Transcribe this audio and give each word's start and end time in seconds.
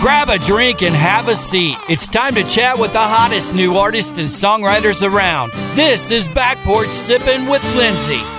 Grab 0.00 0.28
a 0.28 0.38
drink 0.38 0.82
and 0.82 0.94
have 0.94 1.26
a 1.26 1.34
seat. 1.34 1.76
It's 1.88 2.06
time 2.06 2.36
to 2.36 2.44
chat 2.44 2.78
with 2.78 2.92
the 2.92 3.00
hottest 3.00 3.52
new 3.52 3.76
artists 3.76 4.16
and 4.16 4.28
songwriters 4.28 5.02
around. 5.02 5.50
This 5.74 6.12
is 6.12 6.28
Back 6.28 6.56
Porch 6.58 6.86
Sippin' 6.86 7.50
with 7.50 7.64
Lindsay. 7.74 8.37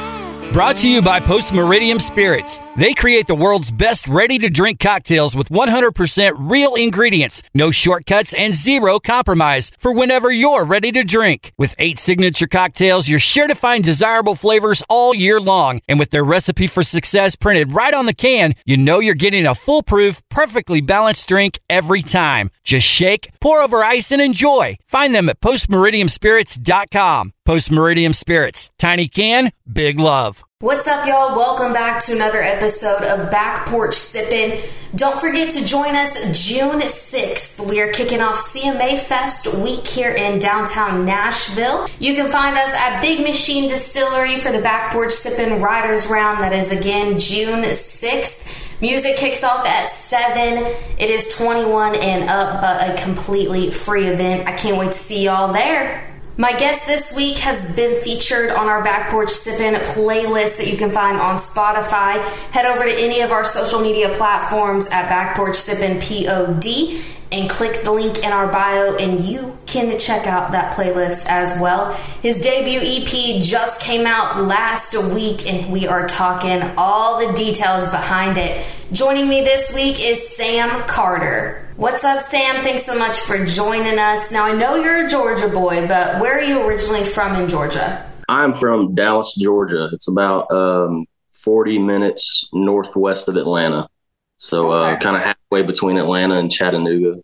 Brought 0.52 0.78
to 0.78 0.90
you 0.90 1.04
by 1.04 1.20
Post 1.20 1.54
Meridiem 1.54 2.02
Spirits. 2.02 2.60
They 2.76 2.96
create 2.96 3.28
the 3.28 3.36
world's 3.36 3.72
best 3.72 4.08
ready 4.08 4.40
to 4.40 4.50
drink 4.50 4.80
cocktails 4.80 5.36
with 5.36 5.50
100% 5.50 6.34
real 6.40 6.74
ingredients, 6.74 7.44
no 7.54 7.70
shortcuts, 7.70 8.34
and 8.34 8.52
zero 8.52 8.98
compromise 9.00 9.72
for 9.78 9.94
whenever 9.94 10.32
you're 10.32 10.66
ready 10.66 10.92
to 10.94 11.04
drink. 11.04 11.52
With 11.60 11.76
eight 11.78 12.00
signature 12.00 12.48
cocktails, 12.48 13.08
you're 13.08 13.20
sure 13.20 13.48
to 13.48 13.54
find 13.54 13.84
desirable 13.84 14.34
flavors 14.34 14.84
all 14.90 15.14
year 15.14 15.40
long. 15.40 15.82
And 15.88 16.00
with 16.00 16.10
their 16.10 16.24
recipe 16.24 16.66
for 16.66 16.82
success 16.82 17.36
printed 17.36 17.72
right 17.72 17.94
on 17.94 18.08
the 18.08 18.14
can, 18.14 18.56
you 18.66 18.76
know 18.76 19.00
you're 19.00 19.14
getting 19.14 19.46
a 19.46 19.54
foolproof, 19.54 20.20
perfectly 20.30 20.82
balanced 20.82 21.30
drink 21.30 21.60
every 21.70 22.02
time. 22.02 22.50
Just 22.64 22.88
shake, 22.88 23.30
pour 23.40 23.62
over 23.62 23.84
ice, 23.84 24.12
and 24.12 24.22
enjoy. 24.22 24.78
Find 24.88 25.14
them 25.14 25.30
at 25.30 25.42
postmeridiemspirits.com. 25.42 27.34
Post 27.50 27.72
Meridiem 27.72 28.14
Spirits. 28.14 28.72
Tiny 28.78 29.08
can, 29.08 29.52
big 29.74 30.00
love. 30.00 30.44
What's 30.60 30.86
up, 30.86 31.08
y'all? 31.08 31.36
Welcome 31.36 31.74
back 31.74 32.00
to 32.04 32.14
another 32.14 32.40
episode 32.40 33.02
of 33.02 33.32
Back 33.32 33.66
Porch 33.66 33.96
Sippin'. 33.96 34.64
Don't 34.96 35.20
forget 35.20 35.50
to 35.54 35.66
join 35.66 35.96
us 35.96 36.14
June 36.48 36.80
6th. 36.80 37.68
We 37.68 37.82
are 37.82 37.92
kicking 37.92 38.22
off 38.22 38.36
CMA 38.36 39.00
Fest 39.00 39.52
week 39.64 39.88
here 39.88 40.12
in 40.12 40.38
downtown 40.38 41.08
Nashville. 41.08 41.88
You 41.98 42.14
can 42.14 42.32
find 42.32 42.56
us 42.56 42.72
at 42.76 43.02
Big 43.02 43.22
Machine 43.22 43.68
Distillery 43.68 44.38
for 44.38 44.52
the 44.52 44.62
Back 44.62 44.94
Porch 44.94 45.10
Sippin' 45.10 45.60
Riders 45.60 46.06
Round. 46.06 46.44
That 46.44 46.54
is 46.54 46.70
again 46.70 47.18
June 47.18 47.64
6th. 47.64 48.80
Music 48.80 49.18
kicks 49.18 49.44
off 49.44 49.66
at 49.66 49.88
7. 49.88 50.66
It 51.00 51.10
is 51.10 51.36
21 51.36 51.96
and 51.96 52.30
up, 52.30 52.62
but 52.62 52.92
a 52.92 53.02
completely 53.02 53.72
free 53.72 54.06
event. 54.06 54.48
I 54.48 54.52
can't 54.52 54.78
wait 54.78 54.92
to 54.92 55.00
see 55.00 55.26
y'all 55.26 55.52
there. 55.52 56.09
My 56.40 56.54
guest 56.54 56.88
this 56.88 57.14
week 57.14 57.38
has 57.40 57.76
been 57.76 58.02
featured 58.02 58.52
on 58.52 58.68
our 58.68 58.82
Back 58.82 59.10
Porch 59.10 59.28
Sippin' 59.28 59.76
playlist 59.88 60.56
that 60.56 60.68
you 60.68 60.78
can 60.78 60.90
find 60.90 61.18
on 61.18 61.36
Spotify. 61.36 62.24
Head 62.52 62.66
over 62.66 62.86
to 62.86 62.92
any 62.94 63.20
of 63.20 63.34
our 63.34 63.44
social 63.44 63.82
media 63.82 64.14
platforms 64.16 64.88
at 64.88 65.10
Back 65.10 65.36
Porch 65.36 65.56
Sippin' 65.56 66.00
POD 66.00 67.04
and 67.34 67.50
click 67.50 67.84
the 67.84 67.92
link 67.92 68.20
in 68.20 68.32
our 68.32 68.50
bio 68.50 68.96
and 68.96 69.20
you 69.20 69.58
can 69.66 70.00
check 70.00 70.28
out 70.28 70.54
that 70.54 70.78
playlist 70.78 71.26
as 71.28 71.60
well. 71.60 71.92
His 72.22 72.40
debut 72.40 72.80
EP 72.80 73.44
just 73.44 73.82
came 73.82 74.08
out 74.08 74.42
last 74.42 74.96
week 75.14 75.46
and 75.46 75.74
we 75.74 75.88
are 75.88 76.08
talking 76.08 76.62
all 76.78 77.20
the 77.20 77.34
details 77.34 77.90
behind 77.90 78.38
it. 78.38 78.66
Joining 78.94 79.28
me 79.28 79.42
this 79.42 79.74
week 79.76 80.02
is 80.02 80.26
Sam 80.38 80.88
Carter. 80.88 81.69
What's 81.80 82.04
up, 82.04 82.20
Sam? 82.20 82.62
Thanks 82.62 82.84
so 82.84 83.00
much 83.00 83.20
for 83.20 83.46
joining 83.46 84.00
us. 84.00 84.34
Now, 84.34 84.44
I 84.44 84.52
know 84.52 84.76
you're 84.76 85.06
a 85.06 85.10
Georgia 85.10 85.48
boy, 85.48 85.88
but 85.88 86.20
where 86.20 86.38
are 86.38 86.44
you 86.44 86.62
originally 86.64 87.06
from 87.06 87.38
in 87.38 87.48
Georgia? 87.48 88.06
I'm 88.28 88.54
from 88.54 88.94
Dallas, 88.96 89.34
Georgia. 89.40 89.88
It's 89.94 90.10
about 90.10 90.52
um, 90.52 91.06
40 91.32 91.80
minutes 91.80 92.50
northwest 92.52 93.30
of 93.30 93.38
Atlanta. 93.38 93.88
So, 94.36 94.72
uh, 94.72 95.00
kind 95.00 95.16
of 95.16 95.22
halfway 95.22 95.64
between 95.64 95.96
Atlanta 95.96 96.36
and 96.36 96.52
Chattanooga. 96.52 97.22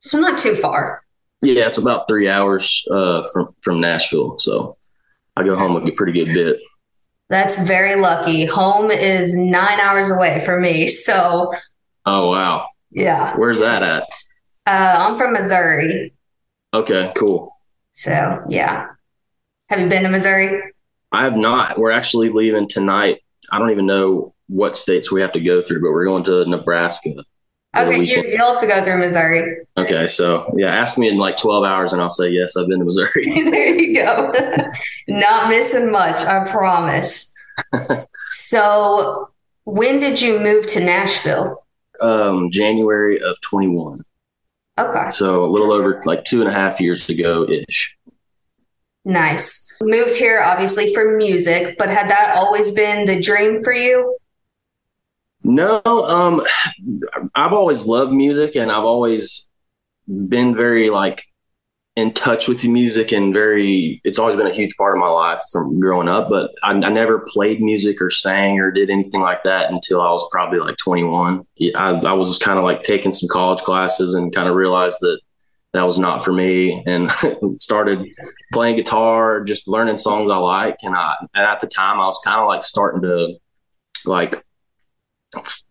So, 0.00 0.20
not 0.20 0.38
too 0.38 0.54
far. 0.56 1.02
Yeah, 1.40 1.66
it's 1.66 1.78
about 1.78 2.08
three 2.08 2.28
hours 2.28 2.84
uh, 2.90 3.26
from, 3.32 3.54
from 3.62 3.80
Nashville. 3.80 4.38
So, 4.38 4.76
I 5.34 5.44
go 5.44 5.56
home 5.56 5.76
a 5.76 5.90
pretty 5.92 6.12
good 6.12 6.34
bit. 6.34 6.58
That's 7.30 7.66
very 7.66 7.98
lucky. 7.98 8.44
Home 8.44 8.90
is 8.90 9.34
nine 9.34 9.80
hours 9.80 10.10
away 10.10 10.44
from 10.44 10.60
me. 10.60 10.88
So, 10.88 11.54
oh, 12.04 12.30
wow. 12.30 12.66
Yeah. 12.90 13.36
Where's 13.36 13.60
that 13.60 13.82
at? 13.82 14.02
Uh, 14.66 14.96
I'm 14.98 15.16
from 15.16 15.32
Missouri. 15.32 16.14
Okay, 16.74 17.12
cool. 17.16 17.54
So, 17.92 18.42
yeah. 18.48 18.86
Have 19.68 19.80
you 19.80 19.88
been 19.88 20.02
to 20.04 20.08
Missouri? 20.08 20.72
I 21.12 21.22
have 21.22 21.36
not. 21.36 21.78
We're 21.78 21.90
actually 21.90 22.30
leaving 22.30 22.68
tonight. 22.68 23.22
I 23.50 23.58
don't 23.58 23.70
even 23.70 23.86
know 23.86 24.34
what 24.48 24.76
states 24.76 25.10
we 25.10 25.20
have 25.20 25.32
to 25.32 25.40
go 25.40 25.62
through, 25.62 25.82
but 25.82 25.92
we're 25.92 26.04
going 26.04 26.24
to 26.24 26.44
Nebraska. 26.46 27.14
Okay, 27.76 28.02
you, 28.02 28.24
you'll 28.26 28.52
have 28.52 28.60
to 28.60 28.66
go 28.66 28.82
through 28.82 28.98
Missouri. 28.98 29.66
Okay, 29.76 30.06
so 30.06 30.52
yeah, 30.56 30.68
ask 30.68 30.96
me 30.96 31.08
in 31.08 31.18
like 31.18 31.36
12 31.36 31.64
hours 31.64 31.92
and 31.92 32.00
I'll 32.00 32.08
say, 32.08 32.28
yes, 32.30 32.56
I've 32.56 32.66
been 32.66 32.78
to 32.78 32.84
Missouri. 32.84 33.24
there 33.24 33.78
you 33.78 33.94
go. 33.94 34.32
not 35.08 35.48
missing 35.50 35.92
much, 35.92 36.20
I 36.20 36.44
promise. 36.50 37.32
so, 38.30 39.30
when 39.64 40.00
did 40.00 40.20
you 40.20 40.40
move 40.40 40.66
to 40.68 40.80
Nashville? 40.84 41.64
Um, 42.00 42.50
January 42.50 43.20
of 43.20 43.40
21. 43.40 43.98
Okay. 44.78 45.08
So 45.10 45.44
a 45.44 45.50
little 45.50 45.72
over 45.72 46.00
like 46.04 46.24
two 46.24 46.40
and 46.40 46.48
a 46.48 46.52
half 46.52 46.80
years 46.80 47.08
ago 47.08 47.44
ish. 47.48 47.96
Nice. 49.04 49.76
Moved 49.80 50.16
here 50.16 50.40
obviously 50.40 50.92
for 50.92 51.16
music, 51.16 51.76
but 51.78 51.88
had 51.88 52.10
that 52.10 52.34
always 52.36 52.72
been 52.72 53.06
the 53.06 53.20
dream 53.20 53.62
for 53.62 53.72
you? 53.72 54.16
No, 55.44 55.80
um, 55.84 56.42
I've 57.34 57.52
always 57.52 57.84
loved 57.84 58.12
music 58.12 58.54
and 58.54 58.70
I've 58.70 58.84
always 58.84 59.46
been 60.06 60.54
very 60.54 60.90
like 60.90 61.27
in 61.98 62.12
touch 62.12 62.46
with 62.46 62.60
the 62.60 62.68
music 62.68 63.10
and 63.10 63.34
very 63.34 64.00
it's 64.04 64.20
always 64.20 64.36
been 64.36 64.46
a 64.46 64.54
huge 64.54 64.76
part 64.76 64.94
of 64.94 65.00
my 65.00 65.08
life 65.08 65.42
from 65.50 65.80
growing 65.80 66.06
up 66.06 66.28
but 66.28 66.52
I, 66.62 66.70
I, 66.70 66.90
never 66.90 67.24
played 67.26 67.60
music 67.60 68.00
or 68.00 68.08
sang 68.08 68.60
or 68.60 68.70
did 68.70 68.88
anything 68.88 69.20
like 69.20 69.42
that 69.42 69.72
until 69.72 70.00
i 70.00 70.08
was 70.12 70.28
probably 70.30 70.60
like 70.60 70.76
21 70.76 71.44
i, 71.74 71.90
I 71.90 72.12
was 72.12 72.38
kind 72.38 72.56
of 72.56 72.64
like 72.64 72.84
taking 72.84 73.12
some 73.12 73.28
college 73.28 73.58
classes 73.62 74.14
and 74.14 74.32
kind 74.32 74.48
of 74.48 74.54
realized 74.54 74.98
that 75.00 75.18
that 75.72 75.82
was 75.82 75.98
not 75.98 76.24
for 76.24 76.32
me 76.32 76.84
and 76.86 77.10
started 77.52 78.06
playing 78.52 78.76
guitar 78.76 79.42
just 79.42 79.66
learning 79.66 79.98
songs 79.98 80.30
i 80.30 80.36
like. 80.36 80.76
And 80.84 80.94
i 80.94 81.16
and 81.34 81.44
at 81.44 81.60
the 81.60 81.66
time 81.66 81.98
i 81.98 82.06
was 82.06 82.20
kind 82.24 82.40
of 82.40 82.46
like 82.46 82.62
starting 82.62 83.02
to 83.02 83.34
like 84.04 84.36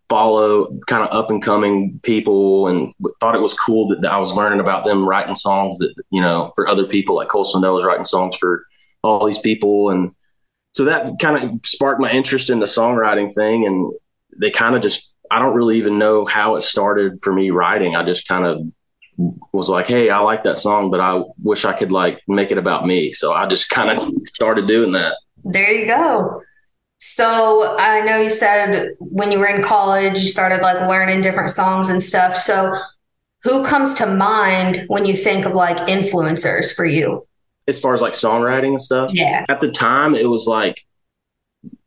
follow 0.10 0.70
kind 0.88 1.04
of 1.04 1.16
up 1.16 1.30
and 1.30 1.44
coming 1.44 2.00
people 2.04 2.68
and 2.68 2.94
thought 3.20 3.36
it 3.36 3.42
was 3.42 3.54
cool 3.54 3.90
that, 3.90 4.02
that, 4.02 4.12
I 4.12 4.18
was 4.18 4.34
learning 4.34 4.60
about 4.60 4.86
them 4.86 5.08
writing 5.08 5.36
songs 5.36 5.78
that, 5.80 5.94
you 6.12 6.22
know, 6.22 6.52
for 6.56 6.68
other 6.68 6.86
people 6.86 7.16
like 7.16 7.28
Colson 7.28 7.62
Swindell 7.62 7.74
was 7.74 7.84
writing 7.84 8.06
songs 8.06 8.38
for 8.38 8.66
all 9.04 9.26
these 9.26 9.40
people. 9.40 9.90
And 9.90 10.12
so 10.74 10.86
that 10.86 11.20
kind 11.20 11.44
of 11.44 11.66
sparked 11.66 12.02
my 12.02 12.12
interest 12.12 12.50
in 12.50 12.60
the 12.60 12.66
songwriting 12.66 13.34
thing. 13.34 13.66
And 13.66 13.92
they 14.40 14.50
kind 14.50 14.76
of 14.76 14.82
just, 14.82 15.12
I 15.30 15.40
don't 15.40 15.56
really 15.56 15.78
even 15.78 15.98
know 15.98 16.26
how 16.26 16.56
it 16.56 16.62
started 16.62 17.20
for 17.22 17.34
me 17.34 17.50
writing. 17.50 17.96
I 17.96 18.04
just 18.04 18.28
kind 18.28 18.46
of 18.46 18.62
was 19.52 19.70
like, 19.70 19.88
Hey, 19.88 20.10
I 20.10 20.20
like 20.20 20.44
that 20.44 20.58
song, 20.58 20.90
but 20.90 21.02
I 21.02 21.22
wish 21.42 21.66
I 21.66 21.74
could 21.74 21.92
like 21.92 22.22
make 22.28 22.52
it 22.52 22.58
about 22.58 22.86
me. 22.86 23.12
So 23.12 23.34
I 23.34 23.48
just 23.48 23.70
kind 23.70 23.90
of 23.90 24.00
started 24.24 24.68
doing 24.68 24.94
that. 24.94 25.18
There 25.44 25.72
you 25.72 25.88
go. 25.88 26.44
So 27.00 27.76
I 27.78 28.02
know 28.02 28.18
you 28.18 28.30
said 28.30 28.96
when 29.00 29.32
you 29.32 29.40
were 29.40 29.48
in 29.48 29.64
college, 29.64 30.20
you 30.20 30.28
started 30.28 30.62
like 30.62 30.80
learning 30.88 31.22
different 31.22 31.50
songs 31.50 31.90
and 31.90 32.04
stuff. 32.04 32.36
So 32.38 32.80
who 33.44 33.64
comes 33.66 33.94
to 33.96 34.08
mind 34.08 34.86
when 34.88 35.06
you 35.06 35.16
think 35.16 35.46
of 35.46 35.54
like 35.54 35.78
influencers 35.88 36.74
for 36.76 36.86
you? 36.86 37.28
As 37.68 37.80
far 37.80 37.94
as 37.94 38.02
like 38.02 38.14
songwriting 38.14 38.70
and 38.70 38.82
stuff? 38.82 39.12
Yeah. 39.14 39.46
At 39.48 39.62
the 39.62 39.70
time, 39.70 40.16
it 40.16 40.30
was 40.30 40.48
like 40.48 40.86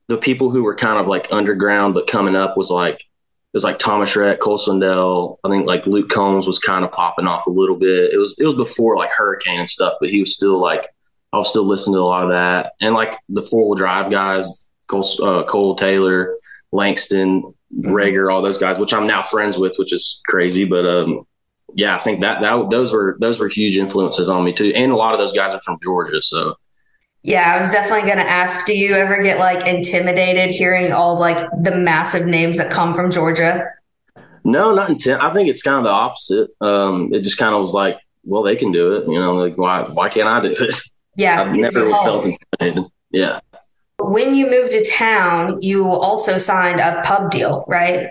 the 0.08 0.18
people 0.18 0.50
who 0.50 0.62
were 0.62 0.74
kind 0.74 0.98
of 0.98 1.06
like 1.06 1.28
underground, 1.30 1.94
but 1.94 2.06
coming 2.06 2.36
up 2.36 2.56
was 2.56 2.70
like, 2.70 2.96
it 2.96 3.56
was 3.56 3.64
like 3.64 3.80
Thomas 3.80 4.14
Rhett, 4.14 4.38
Cole 4.38 4.58
Swindell. 4.58 5.38
I 5.42 5.48
think 5.48 5.66
like 5.66 5.86
Luke 5.86 6.08
Combs 6.08 6.46
was 6.46 6.60
kind 6.60 6.84
of 6.84 6.92
popping 6.92 7.26
off 7.26 7.46
a 7.46 7.50
little 7.50 7.76
bit. 7.76 8.12
It 8.12 8.18
was, 8.18 8.36
it 8.38 8.44
was 8.44 8.54
before 8.54 8.96
like 8.96 9.10
Hurricane 9.10 9.58
and 9.58 9.68
stuff, 9.68 9.94
but 10.00 10.10
he 10.10 10.20
was 10.20 10.34
still 10.34 10.60
like, 10.60 10.86
I 11.32 11.38
was 11.38 11.48
still 11.48 11.66
listening 11.66 11.94
to 11.94 12.00
a 12.00 12.02
lot 12.02 12.24
of 12.24 12.30
that. 12.30 12.74
And 12.80 12.94
like 12.94 13.16
the 13.28 13.42
four 13.42 13.66
wheel 13.68 13.74
drive 13.74 14.10
guys, 14.10 14.64
Cole, 14.90 15.06
uh, 15.22 15.44
Cole 15.44 15.76
Taylor, 15.76 16.34
Langston, 16.72 17.42
mm-hmm. 17.42 17.86
Rager, 17.86 18.32
all 18.32 18.42
those 18.42 18.58
guys, 18.58 18.78
which 18.78 18.92
I'm 18.92 19.06
now 19.06 19.22
friends 19.22 19.56
with, 19.56 19.76
which 19.76 19.92
is 19.92 20.20
crazy. 20.26 20.64
But 20.64 20.84
um, 20.86 21.26
yeah, 21.74 21.96
I 21.96 22.00
think 22.00 22.20
that 22.20 22.40
that 22.40 22.68
those 22.70 22.92
were 22.92 23.16
those 23.20 23.38
were 23.38 23.48
huge 23.48 23.76
influences 23.76 24.28
on 24.28 24.44
me 24.44 24.52
too, 24.52 24.72
and 24.74 24.92
a 24.92 24.96
lot 24.96 25.14
of 25.14 25.20
those 25.20 25.32
guys 25.32 25.54
are 25.54 25.60
from 25.60 25.78
Georgia, 25.82 26.20
so. 26.20 26.56
Yeah, 27.22 27.54
I 27.54 27.60
was 27.60 27.70
definitely 27.70 28.10
going 28.10 28.24
to 28.24 28.30
ask, 28.30 28.66
do 28.66 28.72
you 28.72 28.94
ever 28.94 29.22
get 29.22 29.38
like 29.38 29.66
intimidated 29.66 30.50
hearing 30.50 30.90
all 30.90 31.18
like 31.18 31.36
the 31.62 31.76
massive 31.76 32.26
names 32.26 32.56
that 32.56 32.72
come 32.72 32.94
from 32.94 33.10
Georgia? 33.10 33.68
No, 34.42 34.74
not 34.74 34.88
intent. 34.88 35.22
I 35.22 35.30
think 35.30 35.50
it's 35.50 35.60
kind 35.60 35.76
of 35.76 35.84
the 35.84 35.90
opposite. 35.90 36.48
Um, 36.62 37.12
it 37.12 37.20
just 37.20 37.36
kind 37.36 37.54
of 37.54 37.58
was 37.58 37.74
like, 37.74 37.98
well, 38.24 38.42
they 38.42 38.56
can 38.56 38.72
do 38.72 38.94
it. 38.94 39.06
You 39.06 39.20
know, 39.20 39.34
like 39.34 39.58
why 39.58 39.82
why 39.82 40.08
can't 40.08 40.28
I 40.28 40.40
do 40.40 40.56
it? 40.58 40.74
Yeah, 41.14 41.42
I've 41.42 41.54
never 41.54 41.90
felt 41.90 42.24
intimidated. 42.24 42.90
Yeah. 43.10 43.40
When 44.00 44.34
you 44.34 44.50
moved 44.50 44.72
to 44.72 44.84
town, 44.84 45.60
you 45.62 45.86
also 45.86 46.38
signed 46.38 46.80
a 46.80 47.02
pub 47.02 47.30
deal, 47.30 47.64
right? 47.68 48.10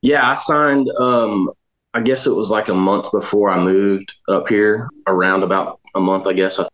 Yeah, 0.00 0.28
I 0.28 0.34
signed. 0.34 0.90
Um, 0.98 1.50
I 1.94 2.00
guess 2.00 2.26
it 2.26 2.34
was 2.34 2.50
like 2.50 2.68
a 2.68 2.74
month 2.74 3.10
before 3.12 3.50
I 3.50 3.62
moved 3.62 4.14
up 4.28 4.48
here, 4.48 4.88
around 5.06 5.42
about 5.42 5.80
a 5.94 6.00
month, 6.00 6.26
I 6.26 6.32
guess. 6.32 6.58
I, 6.58 6.68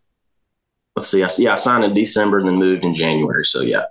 let's 0.96 1.08
see. 1.08 1.22
I, 1.22 1.28
yeah, 1.38 1.52
I 1.52 1.56
signed 1.56 1.84
in 1.84 1.94
December 1.94 2.38
and 2.38 2.48
then 2.48 2.56
moved 2.56 2.84
in 2.84 2.94
January. 2.94 3.44
So 3.44 3.60
yeah. 3.60 3.84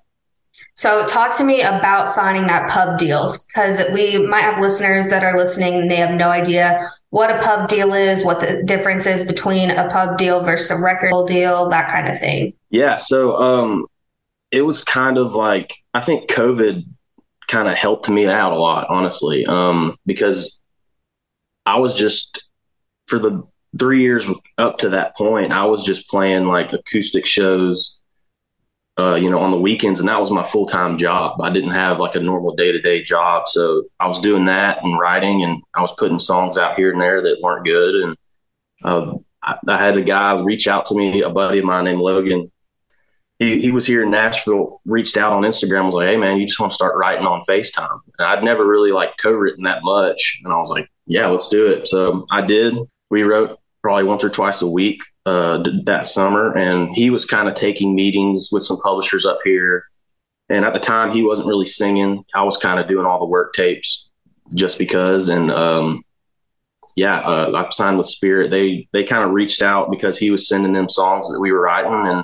So, 0.76 1.08
talk 1.08 1.36
to 1.38 1.44
me 1.44 1.62
about 1.62 2.08
signing 2.08 2.46
that 2.48 2.70
pub 2.70 3.00
deals 3.00 3.44
because 3.46 3.82
we 3.94 4.18
might 4.28 4.42
have 4.42 4.62
listeners 4.62 5.10
that 5.10 5.24
are 5.24 5.36
listening 5.36 5.74
and 5.74 5.90
they 5.90 5.96
have 5.96 6.14
no 6.14 6.30
idea 6.30 6.92
what 7.10 7.32
a 7.32 7.42
pub 7.42 7.68
deal 7.68 7.94
is, 7.94 8.24
what 8.24 8.42
the 8.42 8.62
difference 8.64 9.08
is 9.08 9.26
between 9.26 9.72
a 9.72 9.90
pub 9.90 10.20
deal 10.20 10.42
versus 10.44 10.70
a 10.70 10.80
record 10.80 11.28
deal, 11.28 11.68
that 11.70 11.92
kind 11.92 12.08
of 12.08 12.20
thing. 12.20 12.54
Yeah. 12.70 12.98
So, 12.98 13.42
um, 13.42 13.88
it 14.52 14.62
was 14.62 14.84
kind 14.84 15.18
of 15.18 15.34
like, 15.34 15.74
I 15.94 16.02
think 16.02 16.30
COVID 16.30 16.84
kind 17.48 17.68
of 17.68 17.76
helped 17.76 18.10
me 18.10 18.28
out 18.28 18.52
a 18.52 18.60
lot, 18.60 18.88
honestly, 18.90 19.46
um, 19.46 19.98
because 20.06 20.62
I 21.66 21.78
was 21.78 21.96
just, 21.96 22.44
for 23.08 23.20
the 23.20 23.44
three 23.78 24.02
years 24.02 24.30
up 24.58 24.80
to 24.80 24.90
that 24.90 25.16
point, 25.16 25.52
I 25.52 25.66
was 25.66 25.84
just 25.84 26.08
playing 26.08 26.46
like 26.46 26.74
acoustic 26.74 27.26
shows 27.26 27.98
uh, 28.98 29.14
you 29.14 29.30
know, 29.30 29.40
on 29.40 29.52
the 29.52 29.58
weekends, 29.58 30.00
and 30.00 30.10
that 30.10 30.20
was 30.20 30.32
my 30.32 30.44
full 30.44 30.66
time 30.66 30.98
job. 30.98 31.40
I 31.42 31.52
didn't 31.52 31.72
have 31.72 32.00
like 32.00 32.16
a 32.16 32.20
normal 32.20 32.56
day 32.56 32.72
to 32.72 32.82
day 32.82 33.04
job, 33.04 33.48
so 33.48 33.84
I 34.00 34.08
was 34.08 34.20
doing 34.20 34.46
that 34.46 34.84
and 34.84 35.00
writing, 35.00 35.44
and 35.44 35.62
I 35.76 35.82
was 35.82 35.94
putting 35.98 36.18
songs 36.18 36.58
out 36.58 36.76
here 36.76 36.92
and 36.92 37.00
there 37.00 37.22
that 37.22 37.38
weren't 37.42 37.66
good. 37.66 37.94
And 37.94 38.18
uh, 38.84 39.14
I, 39.44 39.58
I, 39.68 39.78
had 39.78 39.98
a 39.98 40.02
guy 40.02 40.40
reach 40.40 40.68
out 40.68 40.88
to 40.88 40.96
me, 40.96 41.22
a 41.22 41.30
buddy 41.30 41.60
of 41.60 41.66
mine 41.66 41.86
named 41.86 42.02
Logan. 42.02 42.52
He, 43.40 43.60
he 43.60 43.72
was 43.72 43.86
here 43.86 44.02
in 44.04 44.10
Nashville, 44.10 44.82
reached 44.86 45.16
out 45.16 45.34
on 45.34 45.44
Instagram, 45.44 45.86
was 45.86 45.96
like, 45.96 46.10
"Hey 46.10 46.18
man, 46.18 46.38
you 46.38 46.48
just 46.48 46.60
want 46.60 46.72
to 46.72 46.76
start 46.76 46.98
writing 46.98 47.28
on 47.28 47.42
Facetime?" 47.48 48.00
And 48.18 48.28
I'd 48.28 48.44
never 48.44 48.66
really 48.66 48.92
like 48.92 49.18
co-written 49.18 49.64
that 49.64 49.84
much, 49.84 50.40
and 50.44 50.52
I 50.52 50.58
was 50.58 50.72
like, 50.72 50.90
"Yeah, 51.06 51.28
let's 51.28 51.50
do 51.50 51.68
it." 51.68 51.88
So 51.88 52.26
I 52.32 52.42
did. 52.42 52.76
We 53.10 53.24
wrote 53.24 53.60
probably 53.84 54.04
once 54.04 54.24
or 54.24 54.30
twice 54.30 54.62
a 54.62 54.68
week 54.68 55.02
uh, 55.26 55.64
that 55.86 56.06
summer, 56.06 56.58
and 56.58 56.96
he 56.96 57.10
was 57.10 57.26
kind 57.26 57.48
of 57.48 57.54
taking 57.54 57.96
meetings 57.96 58.50
with 58.52 58.64
some 58.64 58.82
publishers 58.82 59.26
up 59.26 59.40
here. 59.44 59.86
And 60.50 60.66
at 60.66 60.74
the 60.74 60.80
time, 60.80 61.12
he 61.12 61.24
wasn't 61.24 61.48
really 61.48 61.66
singing. 61.66 62.24
I 62.34 62.44
was 62.44 62.58
kind 62.58 62.80
of 62.80 62.88
doing 62.88 63.06
all 63.06 63.20
the 63.20 63.26
work 63.26 63.54
tapes 63.54 64.10
just 64.54 64.78
because. 64.78 65.28
And 65.28 65.52
um, 65.52 66.04
yeah, 66.96 67.20
uh, 67.20 67.52
I 67.54 67.70
signed 67.72 67.98
with 67.98 68.08
Spirit. 68.08 68.50
They 68.50 68.88
they 68.94 69.04
kind 69.04 69.24
of 69.24 69.32
reached 69.32 69.62
out 69.62 69.92
because 69.92 70.18
he 70.18 70.32
was 70.32 70.48
sending 70.48 70.74
them 70.74 70.90
songs 70.90 71.30
that 71.30 71.40
we 71.40 71.52
were 71.52 71.62
writing, 71.62 72.08
and 72.08 72.24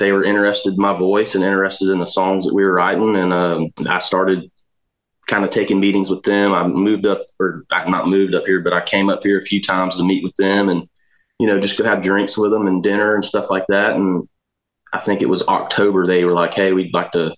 they 0.00 0.12
were 0.12 0.24
interested 0.24 0.74
in 0.74 0.80
my 0.80 0.94
voice 0.94 1.34
and 1.34 1.44
interested 1.44 1.90
in 1.90 2.00
the 2.00 2.06
songs 2.06 2.46
that 2.46 2.54
we 2.54 2.64
were 2.64 2.72
writing. 2.72 3.16
And 3.16 3.32
um, 3.32 3.68
I 3.86 3.98
started 3.98 4.50
kind 5.28 5.44
of 5.44 5.50
taking 5.50 5.78
meetings 5.78 6.08
with 6.08 6.22
them. 6.22 6.54
I 6.54 6.66
moved 6.66 7.06
up, 7.06 7.26
or 7.38 7.64
I'm 7.70 7.90
not 7.90 8.08
moved 8.08 8.34
up 8.34 8.46
here, 8.46 8.60
but 8.60 8.72
I 8.72 8.80
came 8.80 9.10
up 9.10 9.22
here 9.22 9.38
a 9.38 9.44
few 9.44 9.62
times 9.62 9.96
to 9.96 10.02
meet 10.02 10.24
with 10.24 10.34
them 10.36 10.70
and, 10.70 10.88
you 11.38 11.46
know, 11.46 11.60
just 11.60 11.78
go 11.78 11.84
have 11.84 12.00
drinks 12.00 12.36
with 12.36 12.50
them 12.50 12.66
and 12.66 12.82
dinner 12.82 13.14
and 13.14 13.24
stuff 13.24 13.50
like 13.50 13.66
that. 13.68 13.94
And 13.94 14.26
I 14.92 15.00
think 15.00 15.20
it 15.20 15.28
was 15.28 15.42
October. 15.42 16.06
They 16.06 16.24
were 16.24 16.32
like, 16.32 16.54
"Hey, 16.54 16.72
we'd 16.72 16.94
like 16.94 17.12
to 17.12 17.34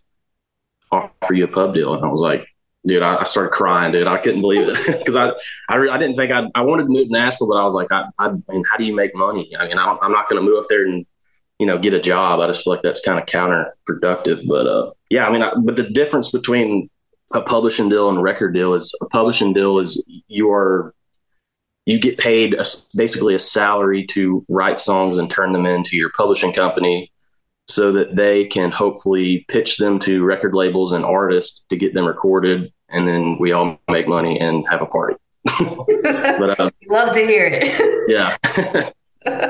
offer 0.90 1.34
you 1.34 1.44
a 1.44 1.48
pub 1.48 1.74
deal," 1.74 1.94
and 1.94 2.04
I 2.04 2.08
was 2.08 2.20
like, 2.20 2.46
"Dude," 2.86 3.02
I, 3.02 3.16
I 3.16 3.24
started 3.24 3.52
crying, 3.52 3.92
dude. 3.92 4.06
I 4.06 4.18
couldn't 4.18 4.40
believe 4.40 4.68
it 4.68 4.86
because 4.98 5.16
I, 5.16 5.32
I, 5.68 5.76
I, 5.76 5.98
didn't 5.98 6.16
think 6.16 6.32
I, 6.32 6.46
I 6.54 6.62
wanted 6.62 6.84
to 6.84 6.88
move 6.88 7.08
to 7.08 7.12
Nashville, 7.12 7.48
but 7.48 7.60
I 7.60 7.64
was 7.64 7.74
like, 7.74 7.92
I, 7.92 8.06
I 8.18 8.30
mean, 8.30 8.64
how 8.70 8.78
do 8.78 8.84
you 8.84 8.94
make 8.94 9.14
money? 9.14 9.54
I 9.58 9.68
mean, 9.68 9.78
I 9.78 9.96
am 10.02 10.12
not 10.12 10.28
going 10.28 10.42
to 10.42 10.50
move 10.50 10.58
up 10.58 10.68
there 10.68 10.86
and 10.86 11.04
you 11.62 11.66
know 11.66 11.78
get 11.78 11.94
a 11.94 12.00
job. 12.00 12.40
I 12.40 12.48
just 12.48 12.64
feel 12.64 12.72
like 12.72 12.82
that's 12.82 12.98
kind 12.98 13.20
of 13.20 13.26
counterproductive. 13.26 14.48
But 14.48 14.66
uh, 14.66 14.90
yeah, 15.10 15.28
I 15.28 15.32
mean, 15.32 15.44
I, 15.44 15.52
but 15.54 15.76
the 15.76 15.84
difference 15.84 16.32
between 16.32 16.90
a 17.32 17.40
publishing 17.40 17.88
deal 17.88 18.08
and 18.08 18.18
a 18.18 18.20
record 18.20 18.52
deal 18.52 18.74
is 18.74 18.92
a 19.00 19.06
publishing 19.06 19.52
deal 19.52 19.78
is 19.78 20.04
you 20.26 20.50
are 20.50 20.92
you 21.86 22.00
get 22.00 22.18
paid 22.18 22.54
a, 22.54 22.64
basically 22.96 23.36
a 23.36 23.38
salary 23.38 24.04
to 24.06 24.44
write 24.48 24.80
songs 24.80 25.18
and 25.18 25.30
turn 25.30 25.52
them 25.52 25.64
into 25.64 25.96
your 25.96 26.10
publishing 26.16 26.52
company 26.52 27.12
so 27.68 27.92
that 27.92 28.16
they 28.16 28.44
can 28.44 28.72
hopefully 28.72 29.44
pitch 29.46 29.76
them 29.76 30.00
to 30.00 30.24
record 30.24 30.56
labels 30.56 30.90
and 30.90 31.04
artists 31.04 31.62
to 31.70 31.76
get 31.76 31.94
them 31.94 32.06
recorded 32.06 32.72
and 32.88 33.06
then 33.06 33.38
we 33.38 33.52
all 33.52 33.78
make 33.88 34.08
money 34.08 34.36
and 34.40 34.66
have 34.68 34.82
a 34.82 34.86
party 34.86 35.14
but 35.60 36.58
uh, 36.58 36.70
love 36.88 37.14
to 37.14 37.24
hear 37.24 37.48
it 37.52 38.08
yeah 38.08 38.90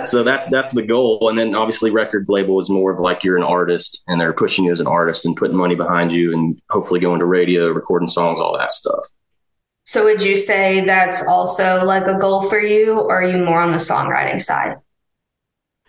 so 0.04 0.22
that's 0.22 0.50
that's 0.50 0.72
the 0.72 0.82
goal. 0.82 1.28
And 1.28 1.38
then 1.38 1.54
obviously 1.54 1.90
record 1.90 2.26
label 2.28 2.58
is 2.60 2.70
more 2.70 2.92
of 2.92 3.00
like 3.00 3.24
you're 3.24 3.36
an 3.36 3.42
artist 3.42 4.02
and 4.06 4.20
they're 4.20 4.32
pushing 4.32 4.64
you 4.64 4.72
as 4.72 4.80
an 4.80 4.86
artist 4.86 5.24
and 5.24 5.36
putting 5.36 5.56
money 5.56 5.74
behind 5.74 6.12
you 6.12 6.32
and 6.32 6.60
hopefully 6.70 7.00
going 7.00 7.20
to 7.20 7.26
radio 7.26 7.68
recording 7.68 8.08
songs 8.08 8.40
all 8.40 8.56
that 8.56 8.72
stuff. 8.72 9.04
So 9.84 10.04
would 10.04 10.22
you 10.22 10.36
say 10.36 10.84
that's 10.84 11.26
also 11.26 11.84
like 11.84 12.06
a 12.06 12.18
goal 12.18 12.42
for 12.42 12.60
you 12.60 12.98
or 12.98 13.22
are 13.22 13.28
you 13.28 13.44
more 13.44 13.60
on 13.60 13.70
the 13.70 13.76
songwriting 13.76 14.40
side? 14.40 14.76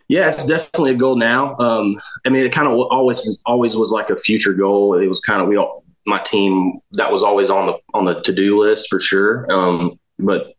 Yeah 0.08 0.28
it's 0.28 0.46
definitely 0.46 0.92
a 0.92 0.96
goal 0.96 1.16
now. 1.16 1.58
Um, 1.58 2.00
i 2.26 2.30
mean 2.30 2.46
it 2.46 2.52
kind 2.52 2.68
of 2.68 2.74
always 2.74 3.40
always 3.46 3.76
was 3.76 3.92
like 3.92 4.10
a 4.10 4.18
future 4.18 4.54
goal. 4.54 4.96
It 4.96 5.08
was 5.08 5.20
kind 5.20 5.42
of 5.42 5.48
we 5.48 5.58
all 5.58 5.84
my 6.06 6.20
team 6.20 6.80
that 6.94 7.12
was 7.12 7.24
always 7.24 7.50
on 7.50 7.68
the 7.68 7.78
on 7.94 8.06
the 8.06 8.22
to-do 8.22 8.60
list 8.60 8.88
for 8.90 9.00
sure. 9.00 9.52
Um, 9.52 10.00
but 10.20 10.54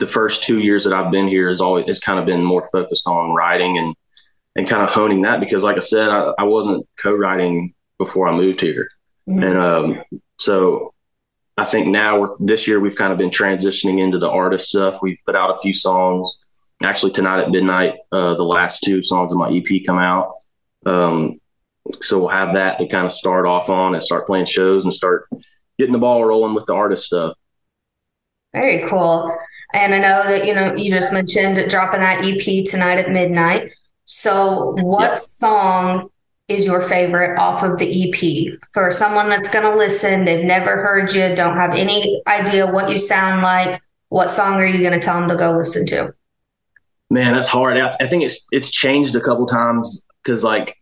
the 0.00 0.06
first 0.06 0.42
two 0.42 0.58
years 0.58 0.82
that 0.84 0.94
I've 0.94 1.12
been 1.12 1.28
here 1.28 1.48
has 1.48 1.60
always 1.60 1.86
has 1.86 2.00
kind 2.00 2.18
of 2.18 2.26
been 2.26 2.42
more 2.42 2.66
focused 2.72 3.06
on 3.06 3.32
writing 3.34 3.78
and 3.78 3.94
and 4.56 4.68
kind 4.68 4.82
of 4.82 4.88
honing 4.88 5.22
that 5.22 5.38
because, 5.38 5.62
like 5.62 5.76
I 5.76 5.80
said, 5.80 6.08
I, 6.08 6.32
I 6.38 6.42
wasn't 6.42 6.84
co-writing 7.00 7.74
before 7.98 8.26
I 8.26 8.32
moved 8.34 8.60
here, 8.60 8.88
mm-hmm. 9.28 9.42
and 9.44 9.58
um, 9.58 10.02
so 10.40 10.94
I 11.56 11.64
think 11.64 11.86
now 11.86 12.18
we're 12.18 12.34
this 12.40 12.66
year 12.66 12.80
we've 12.80 12.96
kind 12.96 13.12
of 13.12 13.18
been 13.18 13.30
transitioning 13.30 14.00
into 14.00 14.18
the 14.18 14.30
artist 14.30 14.70
stuff. 14.70 15.00
We've 15.02 15.20
put 15.24 15.36
out 15.36 15.56
a 15.56 15.60
few 15.60 15.74
songs. 15.74 16.38
Actually, 16.82 17.12
tonight 17.12 17.42
at 17.42 17.50
midnight, 17.50 17.94
uh, 18.10 18.34
the 18.34 18.42
last 18.42 18.82
two 18.82 19.02
songs 19.02 19.30
of 19.30 19.38
my 19.38 19.50
EP 19.50 19.84
come 19.86 19.98
out. 19.98 20.32
Um, 20.86 21.38
so 22.00 22.20
we'll 22.20 22.28
have 22.28 22.54
that 22.54 22.78
to 22.78 22.88
kind 22.88 23.04
of 23.04 23.12
start 23.12 23.44
off 23.44 23.68
on 23.68 23.92
and 23.94 24.02
start 24.02 24.26
playing 24.26 24.46
shows 24.46 24.84
and 24.84 24.94
start 24.94 25.28
getting 25.78 25.92
the 25.92 25.98
ball 25.98 26.24
rolling 26.24 26.54
with 26.54 26.64
the 26.64 26.72
artist 26.72 27.04
stuff. 27.04 27.36
Very 28.54 28.88
cool. 28.88 29.30
And 29.74 29.94
I 29.94 29.98
know 29.98 30.24
that, 30.24 30.46
you 30.46 30.54
know, 30.54 30.74
you 30.76 30.90
just 30.90 31.12
mentioned 31.12 31.70
dropping 31.70 32.00
that 32.00 32.24
EP 32.24 32.64
tonight 32.64 32.98
at 32.98 33.10
midnight. 33.10 33.72
So, 34.04 34.74
what 34.80 35.10
yep. 35.10 35.18
song 35.18 36.10
is 36.48 36.66
your 36.66 36.82
favorite 36.82 37.38
off 37.38 37.62
of 37.62 37.78
the 37.78 38.08
EP 38.08 38.58
for 38.72 38.90
someone 38.90 39.28
that's 39.28 39.50
going 39.50 39.64
to 39.64 39.76
listen? 39.76 40.24
They've 40.24 40.44
never 40.44 40.82
heard 40.82 41.14
you, 41.14 41.34
don't 41.34 41.56
have 41.56 41.76
any 41.76 42.20
idea 42.26 42.66
what 42.66 42.90
you 42.90 42.98
sound 42.98 43.42
like. 43.42 43.80
What 44.08 44.28
song 44.28 44.54
are 44.54 44.66
you 44.66 44.80
going 44.80 44.98
to 44.98 45.04
tell 45.04 45.20
them 45.20 45.28
to 45.28 45.36
go 45.36 45.52
listen 45.52 45.86
to? 45.86 46.12
Man, 47.08 47.34
that's 47.34 47.48
hard. 47.48 47.76
I, 47.76 47.94
I 48.00 48.06
think 48.06 48.24
it's 48.24 48.44
it's 48.50 48.70
changed 48.70 49.14
a 49.14 49.20
couple 49.20 49.46
times 49.46 50.04
because, 50.22 50.44
like, 50.44 50.76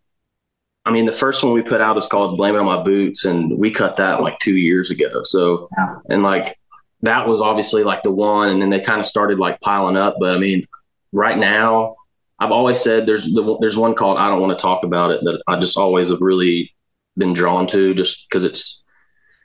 I 0.85 0.91
mean, 0.91 1.05
the 1.05 1.13
first 1.13 1.43
one 1.45 1.53
we 1.53 1.63
put 1.63 1.81
out 1.81 1.97
is 1.99 2.07
called 2.07 2.37
"Blame 2.39 2.55
It 2.55 2.59
on 2.59 2.67
My 2.67 2.83
Boots," 2.83 3.25
and 3.25 3.59
we 3.59 3.71
cut 3.71 3.97
that 3.97 4.23
like 4.23 4.39
two 4.39 4.57
years 4.57 4.91
ago. 4.91 5.23
So, 5.23 5.69
and 6.09 6.23
like 6.23 6.58
that 7.03 7.29
was 7.29 7.41
obviously 7.41 7.85
like 7.85 8.03
the 8.03 8.13
one, 8.13 8.51
and 8.51 8.61
then 8.61 8.71
they 8.71 8.81
kind 8.81 9.01
of 9.01 9.07
started 9.07 9.39
like 9.39 9.61
piling 9.61 9.97
up. 9.97 10.17
But 10.19 10.35
I 10.35 10.39
mean, 10.39 10.65
right 11.13 11.39
now, 11.39 11.97
I've 12.39 12.53
always 12.53 12.81
said 12.81 13.07
there's 13.07 13.25
the, 13.25 13.59
there's 13.61 13.77
one 13.77 13.95
called 13.95 14.19
I 14.19 14.29
don't 14.29 14.41
want 14.41 14.57
to 14.57 14.63
talk 14.63 14.85
about 14.85 15.11
it 15.11 15.21
that 15.23 15.43
I 15.47 15.59
just 15.59 15.79
always 15.79 16.11
have 16.11 16.21
really 16.21 16.73
been 17.17 17.33
drawn 17.33 17.67
to 17.69 17.95
just 17.95 18.29
because 18.29 18.45
it's 18.45 18.83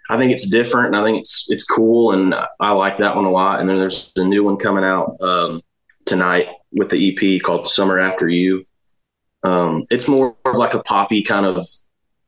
I 0.09 0.17
think 0.17 0.31
it's 0.31 0.47
different 0.49 0.87
and 0.87 0.95
I 0.95 1.03
think 1.03 1.19
it's 1.19 1.47
it's 1.49 1.63
cool 1.63 2.11
and 2.11 2.35
I 2.59 2.71
like 2.71 2.97
that 2.99 3.15
one 3.15 3.25
a 3.25 3.31
lot. 3.31 3.59
And 3.59 3.69
then 3.69 3.77
there's 3.77 4.11
a 4.15 4.23
new 4.23 4.43
one 4.43 4.57
coming 4.57 4.83
out 4.83 5.17
um, 5.21 5.61
tonight 6.05 6.47
with 6.71 6.89
the 6.89 7.35
EP 7.35 7.41
called 7.41 7.67
Summer 7.67 7.99
After 7.99 8.27
You. 8.27 8.65
Um, 9.43 9.83
it's 9.89 10.07
more 10.07 10.35
of 10.45 10.55
like 10.55 10.73
a 10.73 10.83
poppy 10.83 11.23
kind 11.23 11.45
of 11.45 11.65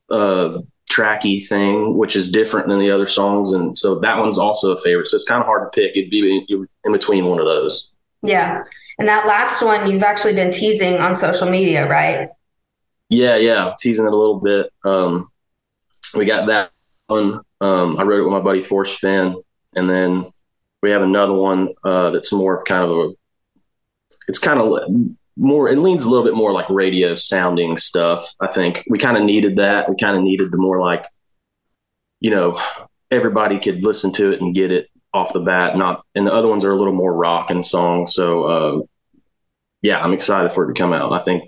uh, 0.10 0.60
tracky 0.92 1.46
thing, 1.46 1.98
which 1.98 2.16
is 2.16 2.32
different 2.32 2.68
than 2.68 2.80
the 2.80 2.92
other 2.92 3.08
songs. 3.08 3.54
And 3.54 3.78
so 3.78 4.00
that 4.00 4.18
one's 4.18 4.38
also 4.38 4.72
a 4.72 4.82
favorite. 4.82 5.08
So 5.08 5.16
it's 5.16 5.26
kind 5.26 5.42
of 5.42 5.46
hard 5.46 5.72
to 5.72 5.76
pick. 5.76 5.96
It'd 5.96 6.10
be 6.10 6.46
in 6.84 6.92
between 6.92 7.26
one 7.26 7.40
of 7.40 7.46
those. 7.46 7.92
Yeah. 8.22 8.64
And 8.98 9.08
that 9.08 9.28
last 9.28 9.62
one 9.62 9.90
you've 9.90 10.04
actually 10.04 10.34
been 10.34 10.52
teasing 10.52 10.98
on 10.98 11.16
social 11.16 11.50
media, 11.50 11.90
right? 11.90 12.30
Yeah, 13.10 13.36
yeah. 13.36 13.74
Teasing 13.80 14.06
it 14.06 14.14
a 14.14 14.16
little 14.16 14.40
bit. 14.40 14.72
Um, 14.84 15.30
we 16.16 16.26
got 16.26 16.48
that 16.48 16.72
one. 17.08 17.42
Um, 17.62 17.98
I 17.98 18.04
wrote 18.04 18.20
it 18.20 18.24
with 18.24 18.34
my 18.34 18.40
buddy 18.40 18.64
Forrest 18.64 19.00
Finn. 19.00 19.42
And 19.76 19.90
then 19.90 20.26
we 20.82 20.92
have 20.92 21.02
another 21.02 21.34
one 21.34 21.70
uh, 21.84 22.12
that's 22.12 22.32
more 22.32 22.56
of 22.56 22.64
kind 22.64 22.84
of 22.84 22.92
a, 22.92 23.10
it's 24.28 24.40
kind 24.40 24.60
of 24.60 24.80
more 25.38 25.68
it 25.70 25.78
leans 25.78 26.04
a 26.04 26.10
little 26.10 26.24
bit 26.24 26.36
more 26.36 26.54
like 26.54 26.70
radio 26.70 27.14
sounding 27.16 27.78
stuff 27.78 28.34
i 28.42 28.48
think. 28.48 28.84
We 28.90 28.98
kind 28.98 29.18
of 29.18 29.24
needed 29.24 29.58
that. 29.58 29.90
We 29.90 29.96
kind 29.96 30.16
of 30.16 30.24
needed 30.24 30.52
the 30.52 30.58
more 30.58 30.80
like 30.80 31.06
you 32.20 32.32
know 32.32 32.60
everybody 33.12 33.60
could 33.60 33.84
listen 33.84 34.12
to 34.14 34.32
it 34.32 34.42
and 34.42 34.56
get 34.56 34.72
it 34.72 34.90
off 35.14 35.34
the 35.34 35.40
bat 35.40 35.78
not 35.78 36.04
and 36.16 36.28
the 36.28 36.34
other 36.34 36.48
ones 36.48 36.66
are 36.66 36.72
a 36.72 36.78
little 36.78 36.94
more 36.94 37.14
rock 37.14 37.50
and 37.50 37.66
song 37.66 38.06
so 38.08 38.44
uh, 38.44 38.80
yeah 39.82 40.02
i'm 40.02 40.12
excited 40.14 40.52
for 40.52 40.66
it 40.66 40.74
to 40.74 40.78
come 40.78 40.92
out. 40.92 41.14
I 41.14 41.24
think 41.24 41.44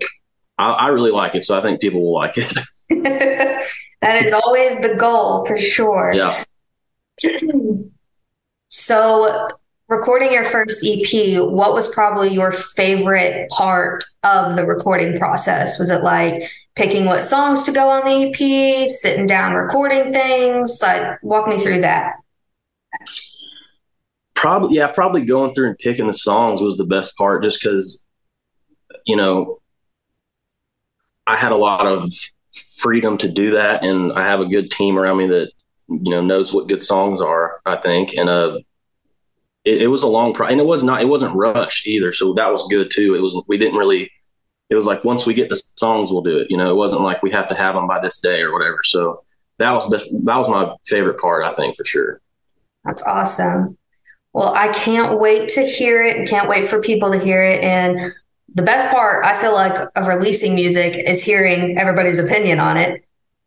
I, 0.56 0.70
I 0.70 0.88
really 0.88 1.10
like 1.10 1.34
it 1.34 1.44
so 1.44 1.58
i 1.58 1.62
think 1.62 1.80
people 1.80 2.02
will 2.02 2.14
like 2.14 2.34
it. 2.36 2.52
That 4.00 4.24
is 4.24 4.32
always 4.32 4.80
the 4.80 4.94
goal 4.94 5.44
for 5.44 5.58
sure. 5.58 6.12
Yeah. 6.14 6.42
So 8.70 9.48
Recording 9.88 10.34
your 10.34 10.44
first 10.44 10.84
EP, 10.84 11.40
what 11.40 11.72
was 11.72 11.88
probably 11.88 12.28
your 12.28 12.52
favorite 12.52 13.48
part 13.48 14.04
of 14.22 14.54
the 14.54 14.66
recording 14.66 15.18
process? 15.18 15.78
Was 15.78 15.88
it 15.88 16.02
like 16.02 16.42
picking 16.76 17.06
what 17.06 17.24
songs 17.24 17.64
to 17.64 17.72
go 17.72 17.88
on 17.88 18.04
the 18.04 18.28
EP, 18.28 18.86
sitting 18.86 19.26
down 19.26 19.54
recording 19.54 20.12
things? 20.12 20.78
Like, 20.82 21.22
walk 21.22 21.48
me 21.48 21.58
through 21.58 21.80
that. 21.80 22.16
Probably, 24.34 24.76
yeah, 24.76 24.88
probably 24.88 25.24
going 25.24 25.54
through 25.54 25.68
and 25.68 25.78
picking 25.78 26.06
the 26.06 26.12
songs 26.12 26.60
was 26.60 26.76
the 26.76 26.84
best 26.84 27.16
part 27.16 27.42
just 27.42 27.58
because, 27.58 28.04
you 29.06 29.16
know, 29.16 29.58
I 31.26 31.36
had 31.36 31.52
a 31.52 31.56
lot 31.56 31.86
of 31.86 32.10
freedom 32.76 33.16
to 33.18 33.28
do 33.28 33.52
that. 33.52 33.82
And 33.82 34.12
I 34.12 34.26
have 34.26 34.40
a 34.40 34.46
good 34.46 34.70
team 34.70 34.98
around 34.98 35.16
me 35.16 35.28
that, 35.28 35.50
you 35.88 36.10
know, 36.10 36.20
knows 36.20 36.52
what 36.52 36.68
good 36.68 36.84
songs 36.84 37.22
are, 37.22 37.62
I 37.64 37.76
think. 37.76 38.12
And, 38.12 38.28
uh, 38.28 38.58
it, 39.68 39.82
it 39.82 39.86
was 39.88 40.02
a 40.02 40.08
long 40.08 40.32
process, 40.32 40.52
and 40.52 40.60
it 40.60 40.66
was 40.66 40.82
not. 40.82 41.02
It 41.02 41.08
wasn't 41.08 41.34
rushed 41.34 41.86
either, 41.86 42.12
so 42.12 42.32
that 42.34 42.50
was 42.50 42.66
good 42.68 42.90
too. 42.90 43.14
It 43.14 43.20
was. 43.20 43.40
We 43.46 43.58
didn't 43.58 43.78
really. 43.78 44.10
It 44.70 44.74
was 44.74 44.84
like 44.84 45.04
once 45.04 45.26
we 45.26 45.34
get 45.34 45.48
the 45.48 45.62
songs, 45.76 46.10
we'll 46.10 46.22
do 46.22 46.38
it. 46.38 46.50
You 46.50 46.56
know, 46.56 46.70
it 46.70 46.76
wasn't 46.76 47.02
like 47.02 47.22
we 47.22 47.30
have 47.30 47.48
to 47.48 47.54
have 47.54 47.74
them 47.74 47.86
by 47.86 48.00
this 48.00 48.20
day 48.20 48.42
or 48.42 48.52
whatever. 48.52 48.80
So 48.82 49.24
that 49.58 49.72
was 49.72 49.88
best, 49.88 50.06
that 50.24 50.36
was 50.36 50.48
my 50.48 50.74
favorite 50.86 51.18
part, 51.18 51.44
I 51.44 51.54
think, 51.54 51.76
for 51.76 51.84
sure. 51.84 52.20
That's 52.84 53.02
awesome. 53.02 53.78
Well, 54.34 54.54
I 54.54 54.68
can't 54.68 55.18
wait 55.18 55.48
to 55.50 55.62
hear 55.62 56.02
it. 56.02 56.28
Can't 56.28 56.50
wait 56.50 56.68
for 56.68 56.82
people 56.82 57.10
to 57.12 57.18
hear 57.18 57.42
it. 57.42 57.64
And 57.64 57.98
the 58.54 58.62
best 58.62 58.92
part, 58.92 59.24
I 59.24 59.40
feel 59.40 59.54
like, 59.54 59.88
of 59.96 60.06
releasing 60.06 60.54
music 60.54 60.96
is 61.08 61.22
hearing 61.22 61.78
everybody's 61.78 62.18
opinion 62.18 62.60
on 62.60 62.76
it. 62.76 63.04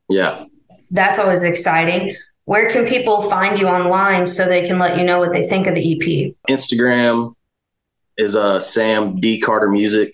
Yeah. 0.10 0.46
That's 0.90 1.20
always 1.20 1.44
exciting 1.44 2.16
where 2.51 2.70
can 2.70 2.86
people 2.86 3.22
find 3.22 3.58
you 3.58 3.65
online 3.65 4.27
so 4.27 4.46
they 4.46 4.67
can 4.67 4.77
let 4.77 4.98
you 4.98 5.05
know 5.05 5.20
what 5.20 5.31
they 5.31 5.48
think 5.48 5.67
of 5.67 5.74
the 5.74 5.93
EP? 5.93 6.36
Instagram 6.50 7.34
is 8.17 8.36
uh, 8.36 8.60
Sam 8.60 9.22
D 9.22 9.39
Carter 9.39 9.70
Music. 9.70 10.13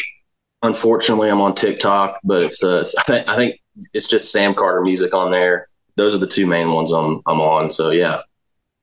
Unfortunately, 0.62 1.29
I'm 1.32 1.41
on 1.41 1.56
TikTok, 1.56 2.20
but 2.24 2.44
it's 2.44 2.63
uh, 2.63 2.84
I 3.27 3.36
think 3.36 3.60
it's 3.91 4.08
just 4.08 4.32
Sam 4.32 4.53
Carter 4.53 4.82
Music 4.82 5.15
on 5.15 5.32
there. 5.32 5.67
Those 5.96 6.13
are 6.13 6.20
the 6.20 6.27
two 6.27 6.46
main 6.46 6.72
ones 6.74 6.91
I'm 6.91 7.24
I'm 7.25 7.41
on. 7.41 7.72
So 7.72 7.89
yeah, 7.89 8.22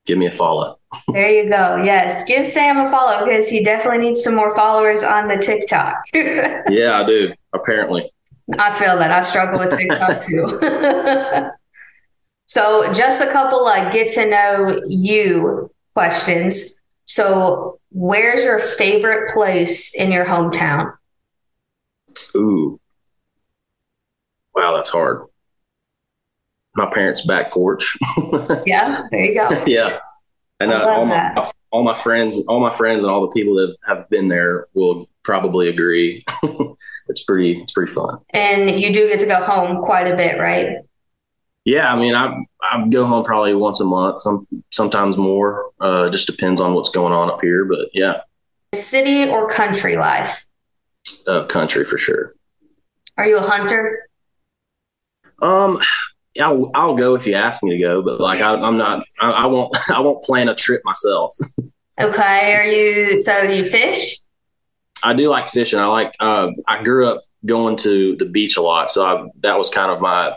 give 0.04 0.18
me 0.18 0.26
a 0.26 0.32
follow. 0.32 0.80
There 1.08 1.30
you 1.30 1.48
go. 1.48 1.82
Yes, 1.82 2.24
give 2.24 2.46
Sam 2.46 2.78
a 2.78 2.90
follow 2.90 3.24
because 3.24 3.48
he 3.48 3.64
definitely 3.64 3.98
needs 3.98 4.22
some 4.22 4.34
more 4.34 4.54
followers 4.56 5.04
on 5.04 5.28
the 5.28 5.36
TikTok. 5.36 5.94
yeah, 6.14 7.00
I 7.00 7.06
do. 7.06 7.32
Apparently, 7.52 8.12
I 8.58 8.72
feel 8.72 8.96
that 8.98 9.12
I 9.12 9.20
struggle 9.20 9.60
with 9.60 9.76
TikTok 9.76 10.22
too. 10.22 11.50
So, 12.54 12.92
just 12.92 13.20
a 13.20 13.32
couple 13.32 13.64
like 13.64 13.92
get 13.92 14.10
to 14.10 14.30
know 14.30 14.80
you 14.86 15.72
questions. 15.92 16.80
So, 17.04 17.80
where's 17.90 18.44
your 18.44 18.60
favorite 18.60 19.28
place 19.30 19.92
in 19.92 20.12
your 20.12 20.24
hometown? 20.24 20.94
Ooh. 22.36 22.78
Wow, 24.54 24.76
that's 24.76 24.88
hard. 24.88 25.22
My 26.76 26.86
parents' 26.86 27.26
back 27.26 27.52
porch. 27.52 27.98
yeah, 28.66 29.02
there 29.10 29.24
you 29.24 29.34
go. 29.34 29.64
yeah. 29.66 29.98
And 30.60 30.70
uh, 30.70 30.86
all 30.90 31.06
my 31.06 31.50
all 31.72 31.82
my 31.82 31.94
friends, 31.94 32.40
all 32.46 32.60
my 32.60 32.70
friends 32.70 33.02
and 33.02 33.10
all 33.10 33.22
the 33.22 33.32
people 33.32 33.56
that 33.56 33.76
have 33.84 34.08
been 34.10 34.28
there 34.28 34.68
will 34.74 35.08
probably 35.24 35.68
agree. 35.68 36.24
it's 37.08 37.24
pretty 37.24 37.58
it's 37.62 37.72
pretty 37.72 37.90
fun. 37.90 38.20
And 38.30 38.70
you 38.80 38.92
do 38.92 39.08
get 39.08 39.18
to 39.18 39.26
go 39.26 39.42
home 39.42 39.82
quite 39.82 40.06
a 40.06 40.14
bit, 40.14 40.38
right? 40.38 40.76
Yeah, 41.64 41.92
I 41.92 41.98
mean, 41.98 42.14
I 42.14 42.44
I 42.62 42.86
go 42.88 43.06
home 43.06 43.24
probably 43.24 43.54
once 43.54 43.80
a 43.80 43.84
month, 43.84 44.20
some 44.20 44.46
sometimes 44.70 45.16
more. 45.16 45.70
Uh, 45.80 46.10
just 46.10 46.26
depends 46.26 46.60
on 46.60 46.74
what's 46.74 46.90
going 46.90 47.12
on 47.12 47.30
up 47.30 47.40
here, 47.40 47.64
but 47.64 47.88
yeah. 47.94 48.20
City 48.74 49.28
or 49.28 49.48
country 49.48 49.96
life? 49.96 50.44
Uh, 51.26 51.44
country 51.44 51.84
for 51.84 51.96
sure. 51.96 52.34
Are 53.16 53.26
you 53.26 53.38
a 53.38 53.40
hunter? 53.40 54.08
Um, 55.40 55.80
I'll, 56.40 56.70
I'll 56.74 56.94
go 56.96 57.14
if 57.14 57.26
you 57.26 57.34
ask 57.34 57.62
me 57.62 57.76
to 57.76 57.82
go, 57.82 58.02
but 58.02 58.20
like 58.20 58.40
I, 58.40 58.54
am 58.54 58.76
not. 58.76 59.04
I, 59.20 59.30
I 59.30 59.46
won't. 59.46 59.76
I 59.90 60.00
won't 60.00 60.22
plan 60.22 60.48
a 60.48 60.54
trip 60.54 60.82
myself. 60.84 61.34
okay. 62.00 62.54
Are 62.54 62.64
you? 62.64 63.18
So 63.18 63.46
do 63.46 63.54
you 63.54 63.64
fish? 63.64 64.18
I 65.02 65.14
do 65.14 65.30
like 65.30 65.48
fishing. 65.48 65.78
I 65.78 65.86
like. 65.86 66.14
Uh, 66.20 66.48
I 66.66 66.82
grew 66.82 67.08
up 67.08 67.22
going 67.46 67.76
to 67.76 68.16
the 68.16 68.26
beach 68.26 68.56
a 68.56 68.62
lot, 68.62 68.90
so 68.90 69.04
I, 69.04 69.28
that 69.42 69.56
was 69.58 69.70
kind 69.70 69.90
of 69.90 70.00
my 70.00 70.34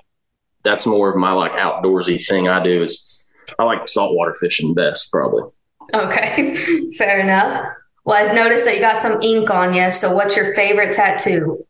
that's 0.63 0.85
more 0.85 1.09
of 1.09 1.15
my 1.15 1.31
like 1.31 1.53
outdoorsy 1.53 2.25
thing 2.25 2.47
I 2.47 2.61
do 2.63 2.83
is 2.83 3.27
I 3.57 3.63
like 3.63 3.87
saltwater 3.87 4.35
fishing 4.35 4.73
best 4.73 5.11
probably. 5.11 5.51
Okay, 5.93 6.55
fair 6.97 7.19
enough. 7.19 7.65
Well, 8.03 8.23
I've 8.23 8.35
noticed 8.35 8.65
that 8.65 8.75
you 8.75 8.81
got 8.81 8.97
some 8.97 9.21
ink 9.21 9.49
on 9.49 9.73
you. 9.73 9.91
So, 9.91 10.15
what's 10.15 10.35
your 10.35 10.53
favorite 10.55 10.93
tattoo? 10.93 11.65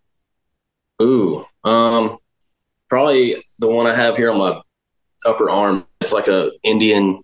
Ooh, 1.02 1.46
um, 1.64 2.18
probably 2.90 3.36
the 3.60 3.68
one 3.68 3.88
I 3.88 3.96
have 3.96 4.18
here 4.18 4.32
on 4.32 4.38
my 4.38 4.62
upper 5.26 5.50
arm. 5.50 5.86
It's 6.02 6.14
like 6.14 6.28
a 6.28 6.52
Indian 6.64 7.22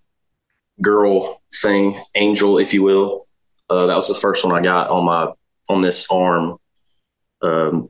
girl 0.82 1.42
thing, 1.62 2.00
angel, 2.16 2.58
if 2.58 2.74
you 2.74 2.84
will. 2.84 3.28
Uh, 3.70 3.88
that 3.88 3.96
was 3.96 4.08
the 4.08 4.16
first 4.16 4.44
one 4.44 4.56
I 4.56 4.62
got 4.62 4.90
on 4.90 5.06
my 5.06 5.32
on 5.70 5.82
this 5.82 6.08
arm. 6.10 6.58
Um, 7.42 7.90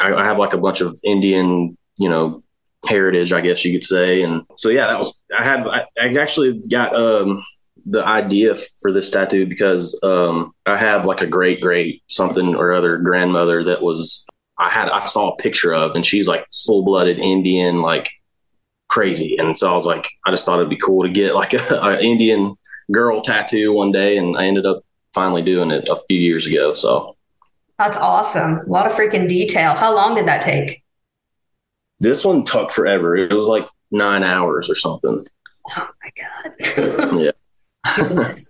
I, 0.00 0.12
I 0.12 0.24
have 0.24 0.38
like 0.38 0.52
a 0.52 0.58
bunch 0.58 0.80
of 0.80 0.98
Indian, 1.02 1.76
you 1.98 2.08
know, 2.08 2.42
heritage, 2.88 3.32
I 3.32 3.40
guess 3.40 3.64
you 3.64 3.72
could 3.72 3.84
say. 3.84 4.22
And 4.22 4.42
so, 4.56 4.68
yeah, 4.68 4.86
that 4.86 4.98
was, 4.98 5.14
I 5.36 5.44
had, 5.44 5.66
I, 5.66 5.84
I 5.98 6.08
actually 6.18 6.62
got, 6.70 6.94
um, 6.94 7.42
the 7.84 8.04
idea 8.04 8.56
for 8.80 8.92
this 8.92 9.10
tattoo 9.10 9.46
because, 9.46 9.98
um, 10.02 10.52
I 10.66 10.76
have 10.76 11.06
like 11.06 11.20
a 11.20 11.26
great, 11.26 11.60
great 11.60 12.02
something 12.08 12.54
or 12.54 12.72
other 12.72 12.98
grandmother 12.98 13.64
that 13.64 13.82
was, 13.82 14.24
I 14.58 14.70
had, 14.70 14.88
I 14.88 15.04
saw 15.04 15.30
a 15.30 15.36
picture 15.36 15.74
of, 15.74 15.94
and 15.94 16.04
she's 16.04 16.26
like 16.26 16.46
full 16.64 16.84
blooded 16.84 17.18
Indian, 17.18 17.82
like 17.82 18.10
crazy. 18.88 19.36
And 19.38 19.56
so 19.58 19.70
I 19.70 19.74
was 19.74 19.86
like, 19.86 20.08
I 20.24 20.30
just 20.30 20.46
thought 20.46 20.58
it'd 20.58 20.70
be 20.70 20.76
cool 20.76 21.02
to 21.02 21.10
get 21.10 21.34
like 21.34 21.52
an 21.52 22.00
Indian 22.00 22.56
girl 22.90 23.20
tattoo 23.20 23.72
one 23.72 23.92
day. 23.92 24.16
And 24.16 24.36
I 24.36 24.46
ended 24.46 24.64
up 24.64 24.82
finally 25.12 25.42
doing 25.42 25.70
it 25.70 25.88
a 25.88 26.00
few 26.08 26.18
years 26.18 26.46
ago. 26.46 26.72
So 26.72 27.16
that's 27.78 27.96
awesome. 27.98 28.60
A 28.60 28.70
lot 28.70 28.86
of 28.86 28.92
freaking 28.92 29.28
detail. 29.28 29.74
How 29.74 29.94
long 29.94 30.14
did 30.14 30.26
that 30.26 30.40
take? 30.40 30.82
This 32.00 32.24
one 32.24 32.44
took 32.44 32.72
forever. 32.72 33.16
It 33.16 33.32
was 33.32 33.46
like 33.46 33.66
nine 33.90 34.22
hours 34.22 34.68
or 34.68 34.74
something. 34.74 35.26
Oh 35.76 35.88
my 36.02 36.10
god. 36.16 37.18
yeah. 37.20 37.30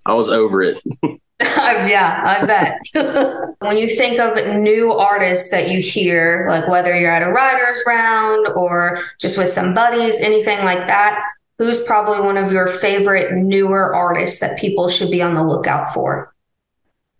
I 0.06 0.14
was 0.14 0.28
over 0.28 0.62
it. 0.62 0.80
yeah, 1.42 2.22
I 2.24 2.46
bet. 2.46 3.54
when 3.60 3.78
you 3.78 3.88
think 3.88 4.18
of 4.18 4.34
new 4.58 4.92
artists 4.92 5.50
that 5.50 5.70
you 5.70 5.80
hear, 5.80 6.46
like 6.48 6.68
whether 6.68 6.98
you're 6.98 7.10
at 7.10 7.22
a 7.22 7.30
writer's 7.30 7.82
round 7.86 8.48
or 8.48 8.98
just 9.20 9.36
with 9.36 9.48
some 9.48 9.74
buddies, 9.74 10.18
anything 10.18 10.64
like 10.64 10.86
that, 10.86 11.22
who's 11.58 11.80
probably 11.80 12.20
one 12.20 12.36
of 12.36 12.52
your 12.52 12.68
favorite 12.68 13.34
newer 13.34 13.94
artists 13.94 14.40
that 14.40 14.58
people 14.58 14.88
should 14.88 15.10
be 15.10 15.22
on 15.22 15.34
the 15.34 15.44
lookout 15.44 15.92
for? 15.92 16.34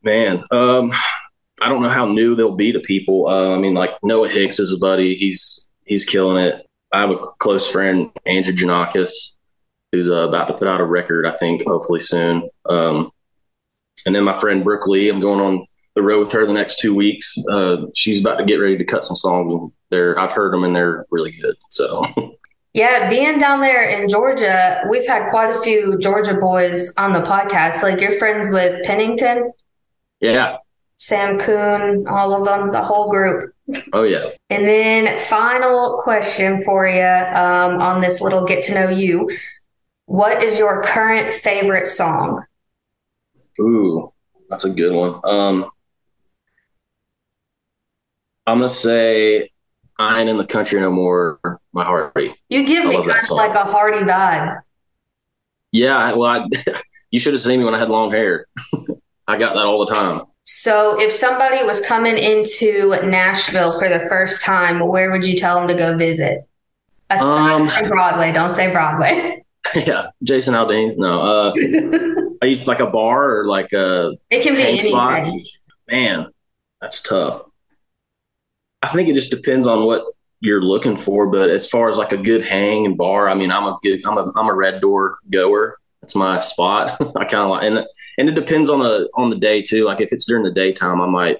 Man, 0.03 0.45
um, 0.51 0.93
I 1.61 1.69
don't 1.69 1.83
know 1.83 1.89
how 1.89 2.07
new 2.07 2.35
they'll 2.35 2.55
be 2.55 2.73
to 2.73 2.81
people. 2.81 3.27
Uh, 3.27 3.55
I 3.55 3.59
mean, 3.59 3.75
like 3.75 3.91
Noah 4.03 4.29
Hicks 4.29 4.59
is 4.59 4.73
a 4.73 4.79
buddy. 4.79 5.17
He's 5.17 5.66
he's 5.87 6.05
killing 6.05 6.45
it. 6.45 6.67
I 6.93 7.01
have 7.01 7.11
a 7.11 7.17
close 7.39 7.69
friend, 7.69 8.11
Andrew 8.27 8.55
Jannakos, 8.55 9.37
who's 9.93 10.09
uh, 10.09 10.29
about 10.29 10.47
to 10.47 10.55
put 10.55 10.69
out 10.69 10.81
a 10.81 10.85
record, 10.85 11.27
I 11.27 11.37
think, 11.37 11.65
hopefully 11.65 12.01
soon. 12.01 12.49
Um, 12.69 13.11
and 14.05 14.15
then 14.15 14.25
my 14.25 14.35
friend 14.35 14.63
Brooke 14.63 14.87
Lee, 14.87 15.09
I'm 15.09 15.21
going 15.21 15.41
on 15.41 15.67
the 15.95 16.03
road 16.03 16.21
with 16.21 16.33
her 16.33 16.47
the 16.47 16.53
next 16.53 16.79
two 16.79 16.95
weeks. 16.95 17.37
Uh, 17.51 17.87
she's 17.95 18.21
about 18.21 18.37
to 18.37 18.45
get 18.45 18.57
ready 18.57 18.77
to 18.79 18.85
cut 18.85 19.05
some 19.05 19.17
songs. 19.17 19.73
They're, 19.91 20.19
I've 20.19 20.33
heard 20.33 20.53
them 20.53 20.65
and 20.65 20.77
they're 20.77 21.07
really 21.11 21.33
good. 21.33 21.57
So. 21.71 22.03
Yeah, 22.77 23.09
being 23.09 23.39
down 23.39 23.63
there 23.63 23.89
in 23.89 24.07
Georgia, 24.07 24.83
we've 24.91 25.07
had 25.07 25.31
quite 25.31 25.49
a 25.49 25.59
few 25.59 25.97
Georgia 25.97 26.35
boys 26.35 26.95
on 26.99 27.13
the 27.13 27.23
podcast. 27.23 27.83
Like 27.83 28.03
you're 28.03 28.19
friends 28.19 28.51
with 28.51 28.85
Pennington. 28.85 29.51
Yeah. 30.21 30.59
Sam 30.99 31.39
Coon, 31.39 32.07
all 32.07 32.35
of 32.35 32.45
them, 32.45 32.73
the 32.73 32.85
whole 32.85 33.09
group. 33.09 33.55
Oh 33.93 34.05
yeah. 34.05 34.31
And 34.51 34.67
then 34.67 35.19
final 35.19 36.01
question 36.03 36.63
for 36.65 36.87
you 36.87 37.03
um, 37.03 37.81
on 37.81 38.01
this 38.01 38.21
little 38.21 38.45
get 38.45 38.63
to 38.65 38.75
know 38.75 38.89
you. 38.89 39.29
What 40.07 40.43
is 40.43 40.59
your 40.59 40.83
current 40.83 41.35
favorite 41.35 41.89
song? 41.89 42.45
Ooh, 43.61 44.13
that's 44.49 44.65
a 44.65 44.71
good 44.71 44.95
one. 44.95 45.21
Um, 45.25 45.71
I'm 48.47 48.59
gonna 48.59 48.69
say 48.69 49.51
"I 49.99 50.21
Ain't 50.21 50.29
in 50.29 50.37
the 50.37 50.47
Country 50.47 50.81
No 50.81 50.93
More" 50.93 51.41
My 51.73 51.85
Hardy. 51.85 52.35
You 52.49 52.65
give 52.67 52.87
I 52.87 52.89
me 52.89 52.97
kind 53.05 53.23
of 53.23 53.31
like 53.31 53.55
a 53.57 53.65
Hardy 53.65 53.99
vibe. 53.99 54.61
Yeah, 55.73 56.13
well, 56.15 56.31
I, 56.31 56.49
you 57.11 57.19
should 57.19 57.35
have 57.35 57.43
seen 57.43 57.59
me 57.59 57.65
when 57.65 57.75
I 57.75 57.79
had 57.79 57.91
long 57.91 58.13
hair. 58.13 58.47
I 59.27 59.39
got 59.39 59.55
that 59.55 59.67
all 59.67 59.85
the 59.85 59.93
time. 59.93 60.23
So, 60.67 61.01
if 61.01 61.13
somebody 61.13 61.63
was 61.63 61.81
coming 61.87 62.19
into 62.19 62.89
Nashville 63.05 63.79
for 63.79 63.89
the 63.89 64.01
first 64.09 64.43
time, 64.43 64.81
where 64.89 65.13
would 65.13 65.25
you 65.25 65.39
tell 65.39 65.61
them 65.61 65.69
to 65.69 65.77
go 65.77 65.97
visit? 65.97 66.41
Aside 67.09 67.53
um, 67.53 67.69
from 67.69 67.89
Broadway, 67.89 68.33
don't 68.33 68.51
say 68.51 68.73
Broadway. 68.73 69.45
Yeah, 69.77 70.09
Jason 70.25 70.55
Aldean. 70.55 70.97
No, 70.97 71.21
uh, 71.21 71.53
like 72.67 72.81
a 72.81 72.87
bar 72.87 73.39
or 73.39 73.45
like 73.47 73.73
a 73.73 74.17
It 74.31 74.43
can 74.43 74.57
be 74.57 74.63
hang 74.63 74.81
spot. 74.81 75.19
anything. 75.19 75.45
Man, 75.89 76.27
that's 76.81 77.01
tough. 77.01 77.43
I 78.83 78.89
think 78.89 79.09
it 79.09 79.15
just 79.15 79.31
depends 79.31 79.69
on 79.69 79.85
what 79.85 80.05
you're 80.41 80.63
looking 80.63 80.97
for. 80.97 81.29
But 81.29 81.49
as 81.51 81.69
far 81.69 81.89
as 81.89 81.97
like 81.97 82.13
a 82.13 82.17
good 82.17 82.45
hang 82.45 82.87
and 82.87 82.97
bar, 82.97 83.29
I 83.29 83.35
mean, 83.35 83.53
I'm 83.53 83.67
a 83.67 83.79
good, 83.83 84.05
I'm 84.07 84.19
a, 84.19 84.33
I'm 84.37 84.49
a 84.49 84.55
red 84.55 84.81
door 84.81 85.19
goer. 85.31 85.77
That's 86.01 86.17
my 86.17 86.39
spot. 86.41 86.91
I 87.17 87.25
kind 87.25 87.45
of 87.45 87.51
like, 87.51 87.65
and 87.65 87.87
and 88.19 88.29
it 88.29 88.35
depends 88.35 88.71
on 88.71 88.81
the 88.81 89.09
on 89.15 89.31
the 89.31 89.37
day 89.37 89.63
too. 89.63 89.85
Like 89.85 90.01
if 90.01 90.13
it's 90.13 90.27
during 90.27 90.45
the 90.45 90.53
daytime, 90.53 91.01
I 91.01 91.07
might, 91.07 91.39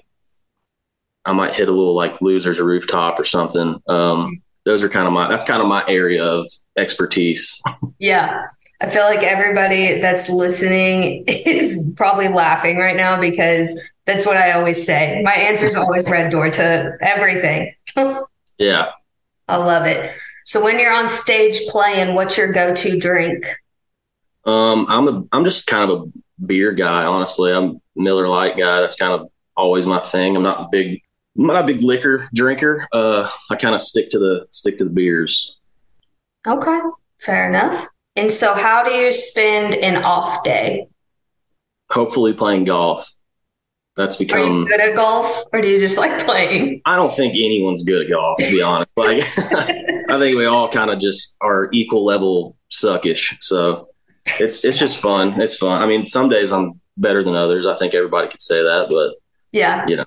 I 1.25 1.33
might 1.33 1.55
hit 1.55 1.69
a 1.69 1.71
little 1.71 1.95
like 1.95 2.21
losers 2.21 2.59
rooftop 2.59 3.19
or 3.19 3.23
something. 3.23 3.81
Um, 3.87 4.41
those 4.65 4.83
are 4.83 4.89
kind 4.89 5.07
of 5.07 5.13
my, 5.13 5.29
that's 5.29 5.45
kind 5.45 5.61
of 5.61 5.67
my 5.67 5.83
area 5.87 6.23
of 6.23 6.49
expertise. 6.77 7.61
Yeah. 7.99 8.43
I 8.81 8.89
feel 8.89 9.03
like 9.03 9.23
everybody 9.23 9.99
that's 10.01 10.29
listening 10.29 11.23
is 11.27 11.93
probably 11.95 12.27
laughing 12.27 12.77
right 12.77 12.95
now 12.95 13.19
because 13.19 13.89
that's 14.05 14.25
what 14.25 14.37
I 14.37 14.51
always 14.51 14.85
say. 14.85 15.21
My 15.23 15.33
answer 15.33 15.67
is 15.67 15.75
always 15.75 16.07
red 16.09 16.31
door 16.31 16.49
to 16.49 16.97
everything. 17.01 17.73
Yeah. 18.59 18.89
I 19.47 19.57
love 19.57 19.85
it. 19.85 20.11
So 20.43 20.63
when 20.63 20.79
you're 20.79 20.91
on 20.91 21.07
stage 21.07 21.59
playing, 21.67 22.15
what's 22.15 22.35
your 22.39 22.51
go-to 22.51 22.97
drink? 22.97 23.45
Um, 24.45 24.87
I'm 24.89 25.07
a, 25.07 25.23
I'm 25.31 25.45
just 25.45 25.67
kind 25.67 25.91
of 25.91 26.01
a 26.01 26.11
beer 26.45 26.71
guy, 26.71 27.03
honestly. 27.05 27.51
I'm 27.51 27.81
Miller 27.95 28.27
Lite 28.27 28.57
guy. 28.57 28.81
That's 28.81 28.95
kind 28.95 29.13
of 29.13 29.29
always 29.55 29.85
my 29.85 29.99
thing. 29.99 30.35
I'm 30.35 30.43
not 30.43 30.61
a 30.61 30.67
big, 30.71 31.01
I'm 31.37 31.45
not 31.47 31.63
a 31.63 31.67
big 31.67 31.81
liquor 31.81 32.29
drinker. 32.33 32.87
Uh, 32.91 33.29
I 33.49 33.55
kind 33.55 33.75
of 33.75 33.81
stick 33.81 34.09
to 34.11 34.19
the 34.19 34.47
stick 34.51 34.77
to 34.77 34.83
the 34.83 34.89
beers. 34.89 35.57
Okay, 36.45 36.79
fair 37.19 37.49
enough. 37.49 37.87
And 38.15 38.31
so 38.31 38.53
how 38.53 38.83
do 38.83 38.91
you 38.91 39.11
spend 39.11 39.75
an 39.75 40.03
off 40.03 40.43
day? 40.43 40.87
Hopefully, 41.91 42.33
playing 42.33 42.65
golf. 42.65 43.09
That's 43.97 44.15
become. 44.15 44.65
good 44.65 44.79
at 44.79 44.95
golf 44.95 45.45
or 45.51 45.59
do 45.59 45.67
you 45.67 45.79
just 45.79 45.97
like 45.97 46.23
playing? 46.23 46.81
I 46.85 46.95
don't 46.95 47.11
think 47.11 47.33
anyone's 47.33 47.83
good 47.83 48.03
at 48.03 48.09
golf, 48.11 48.37
to 48.37 48.51
be 48.51 48.61
honest. 48.61 48.89
Like, 48.95 49.23
I 49.37 50.19
think 50.19 50.37
we 50.37 50.45
all 50.45 50.69
kind 50.69 50.91
of 50.91 50.99
just 50.99 51.35
are 51.41 51.69
equal 51.73 52.05
level 52.05 52.55
suckish. 52.71 53.35
So 53.41 53.86
it's 54.39 54.63
it's 54.65 54.77
just 54.77 54.99
fun. 54.99 55.39
It's 55.41 55.57
fun. 55.57 55.81
I 55.81 55.85
mean, 55.85 56.05
some 56.05 56.29
days 56.29 56.51
I'm 56.51 56.79
better 56.97 57.23
than 57.23 57.35
others. 57.35 57.67
I 57.67 57.77
think 57.77 57.93
everybody 57.93 58.27
could 58.27 58.41
say 58.41 58.61
that, 58.61 58.87
but 58.89 59.15
Yeah. 59.51 59.85
You 59.87 59.97
know. 59.97 60.05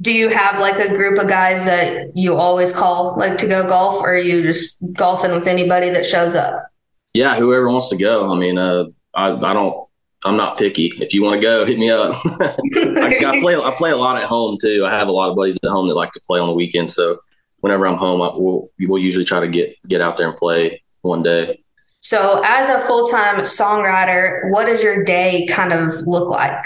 Do 0.00 0.12
you 0.12 0.30
have 0.30 0.58
like 0.58 0.78
a 0.78 0.88
group 0.88 1.18
of 1.18 1.28
guys 1.28 1.64
that 1.66 2.16
you 2.16 2.36
always 2.36 2.72
call 2.72 3.16
like 3.18 3.36
to 3.38 3.46
go 3.46 3.68
golf 3.68 3.96
or 3.96 4.14
are 4.14 4.18
you 4.18 4.42
just 4.42 4.78
golfing 4.94 5.32
with 5.32 5.46
anybody 5.46 5.90
that 5.90 6.06
shows 6.06 6.34
up? 6.34 6.66
yeah, 7.14 7.36
whoever 7.36 7.68
wants 7.68 7.88
to 7.90 7.96
go. 7.96 8.32
I 8.32 8.38
mean, 8.38 8.56
uh, 8.58 8.84
I, 9.14 9.32
I 9.32 9.52
don't. 9.52 9.86
I'm 10.24 10.36
not 10.36 10.58
picky. 10.58 10.92
If 11.00 11.14
you 11.14 11.22
want 11.22 11.40
to 11.40 11.40
go, 11.40 11.64
hit 11.64 11.78
me 11.78 11.90
up. 11.90 12.14
I, 12.40 13.20
I 13.26 13.40
play. 13.40 13.56
I 13.56 13.74
play 13.76 13.90
a 13.90 13.96
lot 13.96 14.16
at 14.16 14.28
home 14.28 14.58
too. 14.60 14.84
I 14.86 14.90
have 14.92 15.08
a 15.08 15.12
lot 15.12 15.30
of 15.30 15.36
buddies 15.36 15.58
at 15.62 15.70
home 15.70 15.88
that 15.88 15.94
like 15.94 16.12
to 16.12 16.20
play 16.20 16.38
on 16.38 16.48
the 16.48 16.54
weekend. 16.54 16.92
So 16.92 17.18
whenever 17.60 17.86
I'm 17.86 17.96
home, 17.96 18.20
I, 18.20 18.30
we'll 18.34 18.70
we'll 18.80 19.02
usually 19.02 19.24
try 19.24 19.40
to 19.40 19.48
get 19.48 19.76
get 19.88 20.00
out 20.00 20.16
there 20.16 20.28
and 20.28 20.36
play 20.36 20.82
one 21.02 21.22
day. 21.22 21.62
So, 22.10 22.42
as 22.44 22.68
a 22.68 22.80
full 22.80 23.06
time 23.06 23.36
songwriter, 23.42 24.50
what 24.50 24.66
does 24.66 24.82
your 24.82 25.04
day 25.04 25.46
kind 25.48 25.72
of 25.72 25.92
look 26.08 26.28
like? 26.28 26.64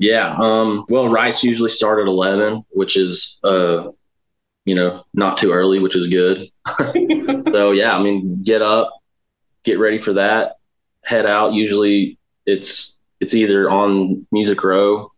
Yeah. 0.00 0.36
Um, 0.36 0.86
well, 0.88 1.08
writes 1.08 1.44
usually 1.44 1.70
start 1.70 2.00
at 2.00 2.08
11, 2.08 2.64
which 2.70 2.96
is, 2.96 3.38
uh, 3.44 3.90
you 4.64 4.74
know, 4.74 5.04
not 5.14 5.38
too 5.38 5.52
early, 5.52 5.78
which 5.78 5.94
is 5.94 6.08
good. 6.08 6.50
so, 7.52 7.70
yeah, 7.70 7.96
I 7.96 8.02
mean, 8.02 8.42
get 8.42 8.60
up, 8.60 8.90
get 9.62 9.78
ready 9.78 9.98
for 9.98 10.14
that, 10.14 10.56
head 11.04 11.24
out. 11.24 11.52
Usually 11.52 12.18
it's, 12.44 12.96
it's 13.20 13.34
either 13.34 13.70
on 13.70 14.26
Music 14.32 14.64
Row 14.64 15.12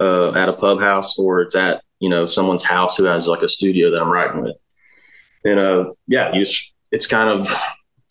uh, 0.00 0.32
at 0.32 0.48
a 0.48 0.54
pub 0.54 0.80
house 0.80 1.16
or 1.20 1.42
it's 1.42 1.54
at, 1.54 1.84
you 2.00 2.08
know, 2.08 2.26
someone's 2.26 2.64
house 2.64 2.96
who 2.96 3.04
has 3.04 3.28
like 3.28 3.42
a 3.42 3.48
studio 3.48 3.92
that 3.92 4.02
I'm 4.02 4.10
writing 4.10 4.42
with. 4.42 4.56
And, 5.44 5.60
uh, 5.60 5.92
yeah, 6.08 6.34
you 6.34 6.44
it's 6.90 7.06
kind 7.06 7.28
of, 7.28 7.48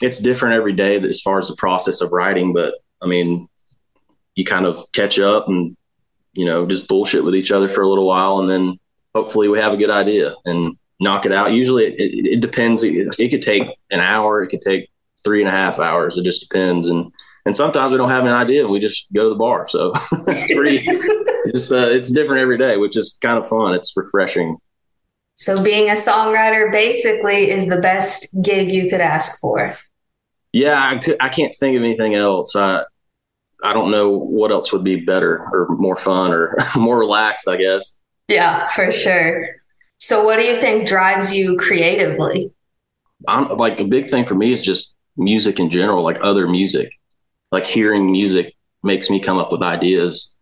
it's 0.02 0.20
different 0.20 0.56
every 0.56 0.74
day 0.74 0.98
as 0.98 1.22
far 1.22 1.40
as 1.40 1.48
the 1.48 1.56
process 1.56 2.02
of 2.02 2.12
writing, 2.12 2.54
but 2.54 2.76
I 3.02 3.08
mean, 3.08 3.48
you 4.36 4.46
kind 4.46 4.66
of 4.66 4.84
catch 4.94 5.20
up 5.20 5.48
and 5.48 5.76
you 6.34 6.46
know, 6.46 6.66
just 6.66 6.88
bullshit 6.88 7.24
with 7.24 7.36
each 7.36 7.52
other 7.52 7.70
for 7.70 7.82
a 7.82 7.90
little 7.90 8.08
while, 8.08 8.40
and 8.40 8.50
then 8.50 8.80
hopefully 9.16 9.50
we 9.50 9.60
have 9.60 9.74
a 9.74 9.78
good 9.78 9.90
idea 9.90 10.36
and 10.46 10.78
knock 11.00 11.26
it 11.26 11.32
out. 11.32 11.52
Usually, 11.52 11.86
it, 11.86 11.96
it, 12.00 12.28
it 12.34 12.40
depends. 12.40 12.84
It, 12.84 13.16
it, 13.18 13.30
could 13.30 13.42
take 13.42 13.64
an 13.92 14.00
hour. 14.00 14.44
It 14.44 14.50
could 14.50 14.62
take 14.62 14.90
three 15.24 15.42
and 15.42 15.50
a 15.50 15.52
half 15.52 15.80
hours. 15.80 16.18
It 16.18 16.24
just 16.24 16.48
depends. 16.48 16.90
And 16.90 17.12
and 17.46 17.56
sometimes 17.56 17.92
we 17.92 17.98
don't 17.98 18.10
have 18.10 18.26
an 18.26 18.32
idea, 18.32 18.68
we 18.68 18.80
just 18.80 19.12
go 19.14 19.24
to 19.24 19.30
the 19.30 19.36
bar. 19.36 19.68
So 19.68 19.92
it's 20.28 20.54
pretty. 20.54 20.80
just 21.52 21.72
uh, 21.72 21.88
it's 21.88 22.12
different 22.12 22.42
every 22.42 22.58
day, 22.58 22.78
which 22.78 22.96
is 22.96 23.18
kind 23.22 23.38
of 23.38 23.48
fun. 23.48 23.74
It's 23.74 23.96
refreshing. 23.96 24.58
So, 25.36 25.64
being 25.64 25.90
a 25.90 25.94
songwriter 25.94 26.70
basically 26.70 27.50
is 27.50 27.68
the 27.68 27.80
best 27.80 28.36
gig 28.42 28.74
you 28.74 28.90
could 28.90 29.00
ask 29.00 29.40
for. 29.40 29.78
Yeah, 30.52 30.82
I, 30.82 30.98
could, 30.98 31.18
I 31.20 31.30
can't 31.30 31.56
think 31.56 31.78
of 31.78 31.84
anything 31.84 32.16
else. 32.16 32.56
I 32.56 32.84
I 33.64 33.74
don't 33.74 33.92
know 33.92 34.10
what 34.10 34.52
else 34.52 34.72
would 34.72 34.84
be 34.84 34.98
better 34.98 35.38
or 35.52 35.68
more 35.78 35.98
fun 35.98 36.32
or 36.32 36.58
more 36.76 36.98
relaxed, 36.98 37.48
I 37.48 37.58
guess. 37.58 37.94
Yeah, 38.28 38.66
for 38.68 38.92
sure. 38.92 39.56
So, 39.98 40.24
what 40.24 40.38
do 40.38 40.46
you 40.46 40.56
think 40.56 40.88
drives 40.88 41.34
you 41.34 41.58
creatively? 41.58 42.54
I'm 43.28 43.58
like 43.58 43.80
a 43.80 43.86
big 43.86 44.10
thing 44.10 44.26
for 44.26 44.36
me 44.36 44.54
is 44.54 44.62
just 44.62 44.96
music 45.18 45.60
in 45.60 45.70
general, 45.70 46.04
like 46.04 46.24
other 46.24 46.48
music. 46.48 46.92
Like 47.52 47.66
hearing 47.66 48.12
music 48.12 48.56
makes 48.84 49.10
me 49.10 49.20
come 49.20 49.38
up 49.38 49.52
with 49.52 49.62
ideas. 49.62 50.36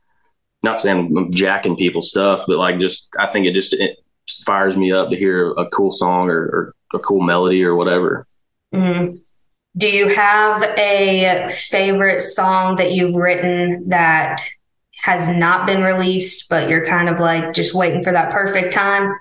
Not 0.62 0.80
saying 0.80 1.12
I'm 1.18 1.32
jacking 1.32 1.76
people's 1.76 2.10
stuff, 2.10 2.44
but 2.48 2.58
like 2.58 2.80
just 2.80 3.08
I 3.18 3.28
think 3.28 3.48
it 3.48 3.56
just 3.56 3.74
it 3.74 3.98
fires 4.46 4.78
me 4.78 4.92
up 4.92 5.10
to 5.10 5.16
hear 5.16 5.52
a 5.52 5.68
cool 5.70 5.92
song 5.92 6.30
or, 6.30 6.40
or 6.40 6.76
a 6.94 7.00
cool 7.00 7.22
melody 7.22 7.64
or 7.64 7.76
whatever. 7.76 8.28
Mm-hmm. 8.74 9.16
Do 9.78 9.88
you 9.88 10.10
have 10.10 10.64
a 10.64 11.50
favorite 11.50 12.22
song 12.22 12.78
that 12.78 12.94
you've 12.94 13.14
written 13.14 13.90
that 13.90 14.42
has 15.04 15.30
not 15.30 15.68
been 15.68 15.84
released, 15.84 16.50
but 16.50 16.68
you're 16.68 16.86
kind 16.86 17.08
of 17.10 17.20
like 17.20 17.54
just 17.54 17.76
waiting 17.76 18.02
for 18.02 18.12
that 18.12 18.32
perfect 18.32 18.74
time? 18.74 19.14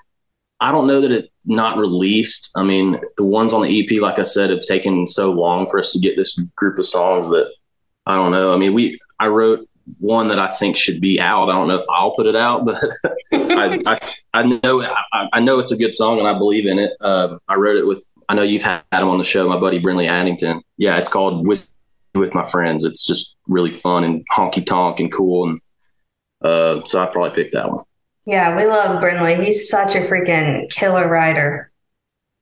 I 0.59 0.71
don't 0.71 0.87
know 0.87 1.01
that 1.01 1.11
it 1.11 1.31
not 1.45 1.77
released. 1.77 2.49
I 2.55 2.63
mean, 2.63 2.99
the 3.17 3.23
ones 3.23 3.53
on 3.53 3.61
the 3.61 3.79
EP, 3.79 4.01
like 4.01 4.17
I 4.17 4.23
said, 4.23 4.49
have 4.49 4.61
taken 4.61 5.07
so 5.07 5.31
long 5.31 5.69
for 5.69 5.79
us 5.79 5.91
to 5.93 5.99
get 5.99 6.15
this 6.15 6.35
group 6.55 6.79
of 6.79 6.87
songs 6.87 7.29
that 7.29 7.51
I 8.07 8.15
don't 8.15 8.31
know. 8.31 8.53
I 8.53 8.57
mean, 8.57 8.73
we 8.73 8.99
I 9.19 9.27
wrote 9.27 9.67
one 9.99 10.27
that 10.29 10.39
I 10.39 10.47
think 10.47 10.75
should 10.75 10.99
be 10.99 11.19
out. 11.19 11.49
I 11.49 11.53
don't 11.53 11.67
know 11.67 11.77
if 11.77 11.85
I'll 11.89 12.15
put 12.15 12.25
it 12.25 12.35
out, 12.35 12.65
but 12.65 12.83
I, 13.31 13.79
I, 13.85 13.99
I 14.33 14.43
know 14.43 14.81
I, 14.81 15.27
I, 15.33 15.39
know 15.39 15.59
it's 15.59 15.71
a 15.71 15.77
good 15.77 15.93
song 15.93 16.19
and 16.19 16.27
I 16.27 16.37
believe 16.37 16.65
in 16.65 16.79
it. 16.79 16.91
Uh, 16.99 17.37
I 17.47 17.55
wrote 17.55 17.77
it 17.77 17.85
with 17.85 18.03
I 18.29 18.35
know 18.35 18.43
you've 18.43 18.63
had 18.63 18.83
him 18.91 19.07
on 19.07 19.17
the 19.17 19.23
show, 19.23 19.47
my 19.47 19.59
buddy 19.59 19.79
Brinley 19.79 20.07
Addington. 20.07 20.61
Yeah, 20.77 20.97
it's 20.97 21.09
called 21.09 21.47
with 21.47 21.67
with 22.13 22.33
my 22.33 22.43
friends. 22.43 22.83
It's 22.83 23.05
just 23.05 23.35
really 23.47 23.73
fun 23.73 24.03
and 24.03 24.25
honky 24.35 24.65
tonk 24.65 24.99
and 24.99 25.11
cool, 25.11 25.49
and 25.49 25.61
uh, 26.43 26.83
so 26.85 27.01
I 27.01 27.05
probably 27.07 27.31
picked 27.31 27.53
that 27.53 27.71
one. 27.71 27.85
Yeah, 28.25 28.55
we 28.55 28.65
love 28.65 29.01
Brinley. 29.01 29.43
He's 29.43 29.69
such 29.69 29.95
a 29.95 30.01
freaking 30.01 30.69
killer 30.69 31.07
writer. 31.07 31.71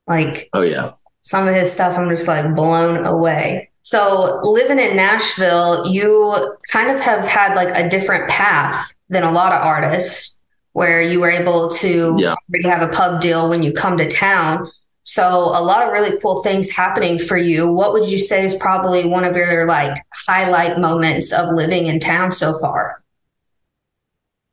Like, 0.07 0.49
oh 0.53 0.61
yeah, 0.61 0.93
some 1.25 1.47
of 1.47 1.55
his 1.55 1.71
stuff, 1.71 1.97
I'm 1.97 2.07
just 2.09 2.27
like 2.27 2.55
blown 2.55 3.03
away. 3.03 3.71
So, 3.81 4.39
living 4.43 4.79
in 4.79 4.95
Nashville, 4.95 5.87
you 5.87 6.55
kind 6.71 6.91
of 6.91 6.99
have 7.01 7.27
had 7.27 7.55
like 7.55 7.75
a 7.75 7.89
different 7.89 8.29
path 8.29 8.93
than 9.09 9.23
a 9.23 9.31
lot 9.31 9.51
of 9.51 9.61
artists, 9.61 10.43
where 10.73 11.01
you 11.01 11.19
were 11.19 11.31
able 11.31 11.69
to 11.69 12.15
yeah. 12.19 12.35
already 12.49 12.67
have 12.67 12.81
a 12.81 12.93
pub 12.93 13.21
deal 13.21 13.49
when 13.49 13.63
you 13.63 13.73
come 13.73 13.97
to 13.97 14.07
town. 14.07 14.67
So 15.05 15.23
a 15.23 15.61
lot 15.61 15.83
of 15.83 15.93
really 15.93 16.19
cool 16.19 16.41
things 16.41 16.71
happening 16.71 17.19
for 17.19 17.37
you. 17.37 17.71
What 17.71 17.93
would 17.93 18.09
you 18.09 18.17
say 18.17 18.43
is 18.43 18.55
probably 18.55 19.05
one 19.05 19.23
of 19.23 19.37
your 19.37 19.65
like 19.65 19.95
highlight 20.11 20.79
moments 20.79 21.31
of 21.31 21.53
living 21.53 21.85
in 21.85 21.99
town 21.99 22.31
so 22.31 22.59
far? 22.59 23.03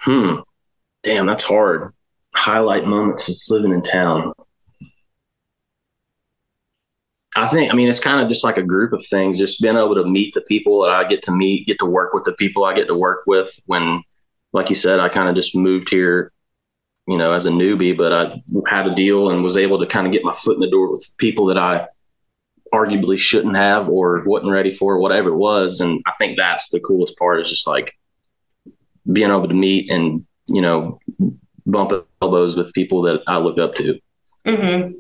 Hmm. 0.01 0.37
Damn, 1.03 1.27
that's 1.27 1.43
hard. 1.43 1.95
Highlight 2.35 2.85
moments 2.85 3.31
of 3.31 3.37
living 3.49 3.73
in 3.73 3.83
town. 3.83 4.35
I 7.35 7.49
think, 7.49 7.73
I 7.73 7.75
mean, 7.75 7.89
it's 7.89 7.99
kind 7.99 8.21
of 8.21 8.29
just 8.29 8.45
like 8.45 8.59
a 8.59 8.63
group 8.63 8.93
of 8.93 9.05
things, 9.07 9.39
just 9.39 9.63
being 9.63 9.77
able 9.77 9.95
to 9.95 10.05
meet 10.05 10.35
the 10.35 10.43
people 10.43 10.83
that 10.83 10.91
I 10.91 11.09
get 11.09 11.23
to 11.23 11.33
meet, 11.33 11.67
get 11.67 11.79
to 11.79 11.87
work 11.87 12.13
with 12.13 12.25
the 12.25 12.35
people 12.35 12.65
I 12.65 12.75
get 12.75 12.89
to 12.89 12.95
work 12.95 13.23
with. 13.27 13.59
When, 13.65 14.03
like 14.53 14.69
you 14.69 14.77
said, 14.77 15.01
I 15.01 15.09
kind 15.09 15.31
of 15.31 15.35
just 15.35 15.57
moved 15.57 15.89
here 15.89 16.31
you 17.07 17.19
know, 17.19 17.33
as 17.33 17.47
a 17.47 17.51
newbie, 17.51 17.97
but 17.97 18.13
I 18.13 18.43
had 18.67 18.87
a 18.87 18.95
deal 18.95 19.31
and 19.31 19.43
was 19.43 19.57
able 19.57 19.81
to 19.81 19.87
kind 19.87 20.07
of 20.07 20.13
get 20.13 20.25
my 20.25 20.33
foot 20.33 20.55
in 20.55 20.61
the 20.61 20.71
door 20.71 20.91
with 20.91 21.15
people 21.19 21.47
that 21.47 21.59
I 21.59 21.89
arguably 22.73 23.19
shouldn't 23.19 23.57
have 23.57 23.89
or 23.89 24.23
wasn't 24.25 24.53
ready 24.53 24.71
for, 24.71 24.99
whatever 24.99 25.29
it 25.31 25.37
was. 25.37 25.81
And 25.81 26.01
I 26.07 26.13
think 26.19 26.39
that's 26.39 26.71
the 26.71 26.81
coolest 26.81 27.19
part 27.19 27.41
is 27.41 27.51
just 27.51 27.67
like 27.67 27.95
being 29.11 29.31
able 29.31 29.49
to 29.49 29.55
meet 29.55 29.91
and, 29.91 30.25
you 30.49 30.63
know, 30.63 31.01
bump 31.67 31.93
elbows 32.21 32.57
with 32.57 32.73
people 32.73 33.03
that 33.03 33.21
I 33.27 33.39
look 33.39 33.59
up 33.59 33.75
to. 33.77 33.99
Mm-hmm. 34.47 34.93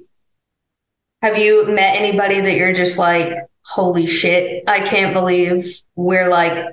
Have 1.22 1.38
you 1.38 1.66
met 1.68 1.96
anybody 1.96 2.40
that 2.40 2.56
you're 2.56 2.72
just 2.72 2.98
like, 2.98 3.32
holy 3.64 4.06
shit, 4.06 4.64
I 4.66 4.80
can't 4.80 5.14
believe 5.14 5.80
we're 5.94 6.28
like 6.28 6.66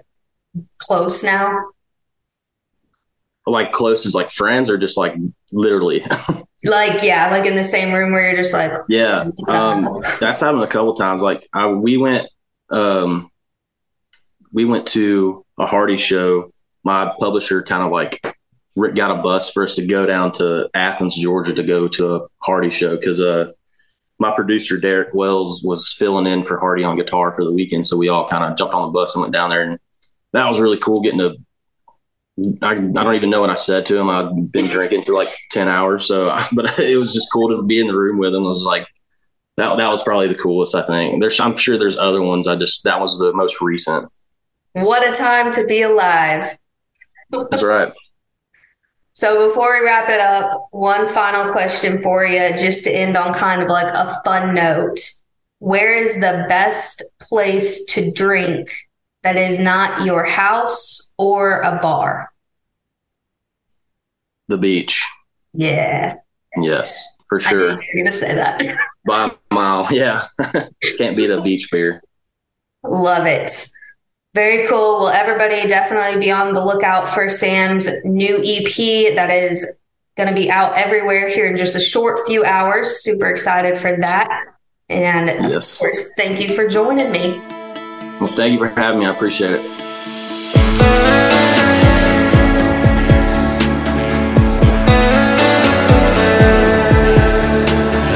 close 0.79 1.23
now? 1.23 1.69
Like 3.49 3.71
close 3.71 4.05
as 4.05 4.15
like 4.15 4.31
friends 4.31 4.69
or 4.69 4.77
just 4.77 4.97
like 4.97 5.13
literally? 5.51 6.05
like 6.63 7.03
yeah, 7.03 7.29
like 7.31 7.45
in 7.45 7.55
the 7.55 7.63
same 7.63 7.93
room 7.93 8.11
where 8.11 8.27
you're 8.27 8.35
just 8.35 8.53
like 8.53 8.71
yeah. 8.87 9.29
Um, 9.47 10.01
that's 10.19 10.41
happened 10.41 10.63
a 10.63 10.67
couple 10.67 10.93
times. 10.93 11.21
Like 11.21 11.47
I, 11.53 11.67
we 11.67 11.97
went, 11.97 12.27
um, 12.69 13.31
we 14.51 14.65
went 14.65 14.87
to 14.87 15.45
a 15.57 15.65
Hardy 15.65 15.97
show. 15.97 16.53
My 16.83 17.13
publisher 17.19 17.61
kind 17.63 17.83
of 17.83 17.91
like 17.91 18.21
got 18.95 19.11
a 19.11 19.21
bus 19.21 19.51
for 19.51 19.63
us 19.63 19.75
to 19.75 19.85
go 19.85 20.05
down 20.05 20.31
to 20.33 20.69
Athens, 20.73 21.15
Georgia, 21.17 21.53
to 21.53 21.63
go 21.63 21.87
to 21.89 22.15
a 22.15 22.27
Hardy 22.39 22.69
show 22.69 22.95
because 22.95 23.19
uh, 23.19 23.51
my 24.19 24.33
producer 24.35 24.77
Derek 24.77 25.13
Wells 25.13 25.63
was 25.63 25.93
filling 25.93 26.27
in 26.27 26.43
for 26.43 26.59
Hardy 26.59 26.83
on 26.83 26.97
guitar 26.97 27.31
for 27.31 27.43
the 27.43 27.51
weekend, 27.51 27.87
so 27.87 27.97
we 27.97 28.09
all 28.09 28.27
kind 28.27 28.43
of 28.43 28.57
jumped 28.57 28.73
on 28.73 28.87
the 28.87 28.91
bus 28.91 29.15
and 29.15 29.21
went 29.21 29.33
down 29.33 29.49
there, 29.49 29.63
and 29.63 29.79
that 30.33 30.47
was 30.47 30.59
really 30.59 30.77
cool 30.77 31.01
getting 31.01 31.19
to. 31.19 31.35
I, 32.61 32.71
I 32.71 32.75
don't 32.75 33.15
even 33.15 33.29
know 33.29 33.41
what 33.41 33.49
I 33.49 33.55
said 33.55 33.85
to 33.87 33.97
him. 33.97 34.09
I'd 34.09 34.51
been 34.51 34.67
drinking 34.67 35.03
for 35.03 35.13
like 35.13 35.33
ten 35.51 35.67
hours, 35.67 36.05
so 36.05 36.35
but 36.51 36.79
it 36.79 36.97
was 36.97 37.13
just 37.13 37.31
cool 37.31 37.55
to 37.55 37.61
be 37.63 37.79
in 37.79 37.87
the 37.87 37.95
room 37.95 38.17
with 38.17 38.33
him. 38.33 38.43
It 38.43 38.47
was 38.47 38.63
like 38.63 38.87
that. 39.57 39.77
That 39.77 39.89
was 39.89 40.03
probably 40.03 40.27
the 40.27 40.35
coolest. 40.35 40.75
I 40.75 40.85
think 40.85 41.21
there's. 41.21 41.39
I'm 41.39 41.57
sure 41.57 41.77
there's 41.77 41.97
other 41.97 42.21
ones. 42.21 42.47
I 42.47 42.55
just 42.55 42.83
that 42.83 42.99
was 42.99 43.19
the 43.19 43.33
most 43.33 43.61
recent. 43.61 44.09
What 44.73 45.07
a 45.07 45.15
time 45.15 45.51
to 45.53 45.65
be 45.65 45.81
alive. 45.81 46.45
That's 47.31 47.63
right. 47.63 47.93
So 49.13 49.49
before 49.49 49.77
we 49.77 49.85
wrap 49.85 50.09
it 50.09 50.21
up, 50.21 50.67
one 50.71 51.07
final 51.07 51.51
question 51.51 52.01
for 52.01 52.25
you, 52.25 52.51
just 52.55 52.85
to 52.85 52.91
end 52.91 53.17
on 53.17 53.33
kind 53.33 53.61
of 53.61 53.67
like 53.67 53.91
a 53.93 54.15
fun 54.23 54.55
note. 54.55 54.99
Where 55.57 55.93
is 55.93 56.15
the 56.21 56.45
best 56.47 57.03
place 57.19 57.83
to 57.87 58.11
drink 58.11 58.71
that 59.23 59.35
is 59.35 59.59
not 59.59 60.05
your 60.05 60.23
house 60.23 61.08
or 61.19 61.59
a 61.61 61.77
bar? 61.79 62.31
The 64.47 64.57
beach. 64.57 65.05
Yeah. 65.53 66.15
Yes, 66.59 67.05
for 67.27 67.39
sure. 67.39 67.71
You're 67.71 68.03
gonna 68.03 68.13
say 68.13 68.33
that. 68.33 68.77
By 69.05 69.27
a 69.27 69.53
mile, 69.53 69.87
yeah. 69.91 70.27
Can't 70.97 71.15
beat 71.15 71.29
a 71.29 71.41
beach 71.41 71.69
beer. 71.71 72.01
Love 72.83 73.27
it. 73.27 73.51
Very 74.33 74.67
cool. 74.67 74.99
Well, 74.99 75.09
everybody 75.09 75.67
definitely 75.67 76.19
be 76.19 76.31
on 76.31 76.53
the 76.53 76.63
lookout 76.63 77.07
for 77.07 77.29
Sam's 77.29 77.87
new 78.03 78.37
EP 78.37 79.15
that 79.15 79.29
is 79.29 79.75
going 80.15 80.29
to 80.29 80.35
be 80.35 80.51
out 80.51 80.77
everywhere 80.77 81.27
here 81.27 81.47
in 81.47 81.57
just 81.57 81.75
a 81.75 81.79
short 81.79 82.27
few 82.27 82.45
hours. 82.45 83.01
Super 83.01 83.29
excited 83.29 83.79
for 83.79 83.97
that. 83.97 84.45
And 84.87 85.27
yes. 85.27 85.81
of 85.81 85.89
course, 85.89 86.13
thank 86.15 86.39
you 86.39 86.53
for 86.53 86.67
joining 86.67 87.11
me. 87.11 87.39
Well, 88.19 88.27
thank 88.35 88.53
you 88.53 88.59
for 88.59 88.69
having 88.69 88.99
me. 88.99 89.05
I 89.07 89.11
appreciate 89.11 89.51
it. 89.51 89.88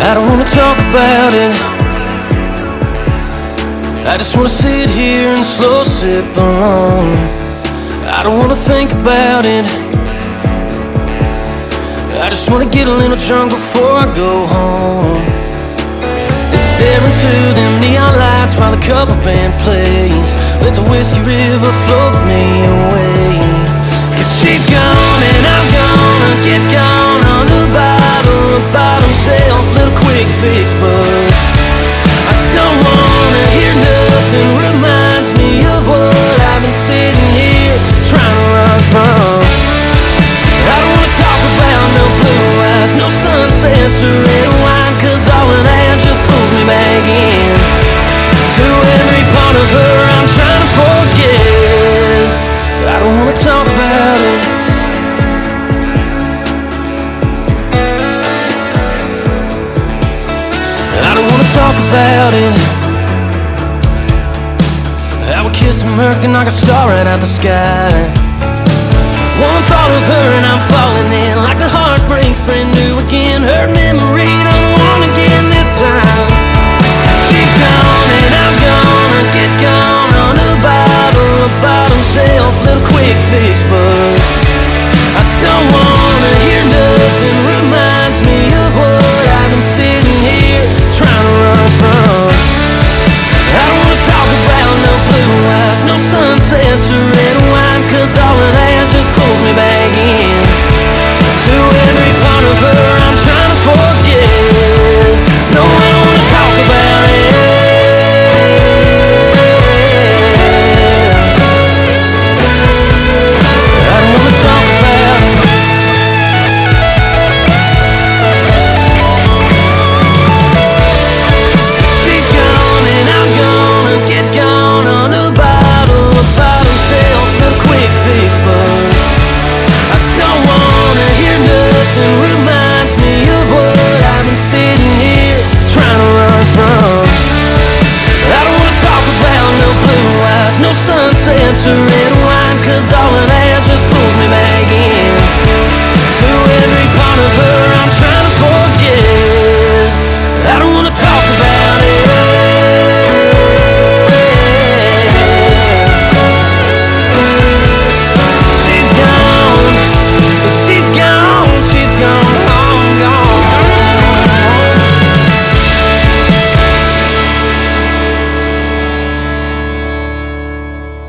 I 0.05 0.13
don't 0.15 0.27
want 0.27 0.47
to 0.47 0.53
talk 0.53 0.77
about 0.91 1.33
it. 1.33 1.51
I 4.05 4.17
just 4.17 4.35
wanna 4.35 4.49
sit 4.49 4.89
here 4.89 5.29
and 5.33 5.45
slow 5.45 5.81
sip 5.83 6.35
alone 6.35 7.17
I 8.05 8.21
don't 8.21 8.37
wanna 8.37 8.55
think 8.55 8.91
about 8.91 9.45
it. 9.45 9.65
I 12.21 12.29
just 12.29 12.49
wanna 12.51 12.69
get 12.69 12.87
a 12.87 12.93
little 12.93 13.17
drunk 13.17 13.51
before 13.51 13.95
I 14.03 14.07
go 14.13 14.45
home. 14.45 15.23
And 16.53 16.61
stare 16.75 17.03
into 17.09 17.33
them 17.57 17.73
neon 17.79 18.13
lights 18.19 18.55
while 18.59 18.75
the 18.75 18.83
cover 18.85 19.15
band 19.23 19.53
plays. 19.63 20.29
Let 20.61 20.75
the 20.75 20.85
whiskey 20.91 21.21
river 21.23 21.71
float 21.87 22.15
me 22.27 22.43
away. 22.75 23.39
Cause 24.15 24.31
she's 24.39 24.63
gone 24.67 25.21
and 25.31 25.43
I'm 25.55 25.67
gonna 25.79 26.33
get 26.47 26.61
gone 26.75 27.21
On 27.33 27.45
the 27.47 27.63
bottle, 27.73 28.59
bottom 28.75 29.11
shelf, 29.25 29.65
fix 30.39 30.73
buzz 30.79 31.33
I 32.29 32.33
don't 32.55 32.79
wanna 32.79 33.43
hear 33.55 33.73
nothing 33.75 34.49
reminds 34.55 35.29
me 35.37 35.59
of 35.65 35.81
what 35.87 36.37
I've 36.39 36.61
been 36.61 36.77
sitting 36.87 37.29
here 37.35 37.77
trying 38.07 38.37
to 38.39 38.45
run 38.55 38.79
from. 38.93 39.43
I 40.63 40.75
don't 40.79 40.91
wanna 40.95 41.13
talk 41.19 41.41
about 41.53 41.87
no 41.99 42.05
blue 42.19 42.49
eyes, 42.63 42.91
no 42.95 43.07
sunsets 43.21 43.99
or 44.03 44.17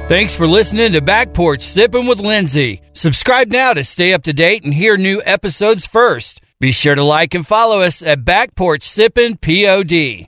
Thanks 0.06 0.34
for 0.34 0.46
listening 0.46 0.92
to 0.92 1.00
Back 1.00 1.32
Porch 1.32 1.62
Sipping 1.62 2.06
with 2.06 2.20
Lindsay. 2.20 2.82
Subscribe 2.92 3.50
now 3.50 3.72
to 3.72 3.82
stay 3.82 4.12
up 4.12 4.22
to 4.24 4.34
date 4.34 4.62
and 4.62 4.74
hear 4.74 4.98
new 4.98 5.22
episodes 5.24 5.86
first. 5.86 6.42
Be 6.60 6.72
sure 6.72 6.94
to 6.94 7.02
like 7.02 7.32
and 7.32 7.46
follow 7.46 7.80
us 7.80 8.02
at 8.02 8.22
Back 8.22 8.54
Porch 8.54 8.82
Sipping 8.82 9.38
POD. 9.38 10.26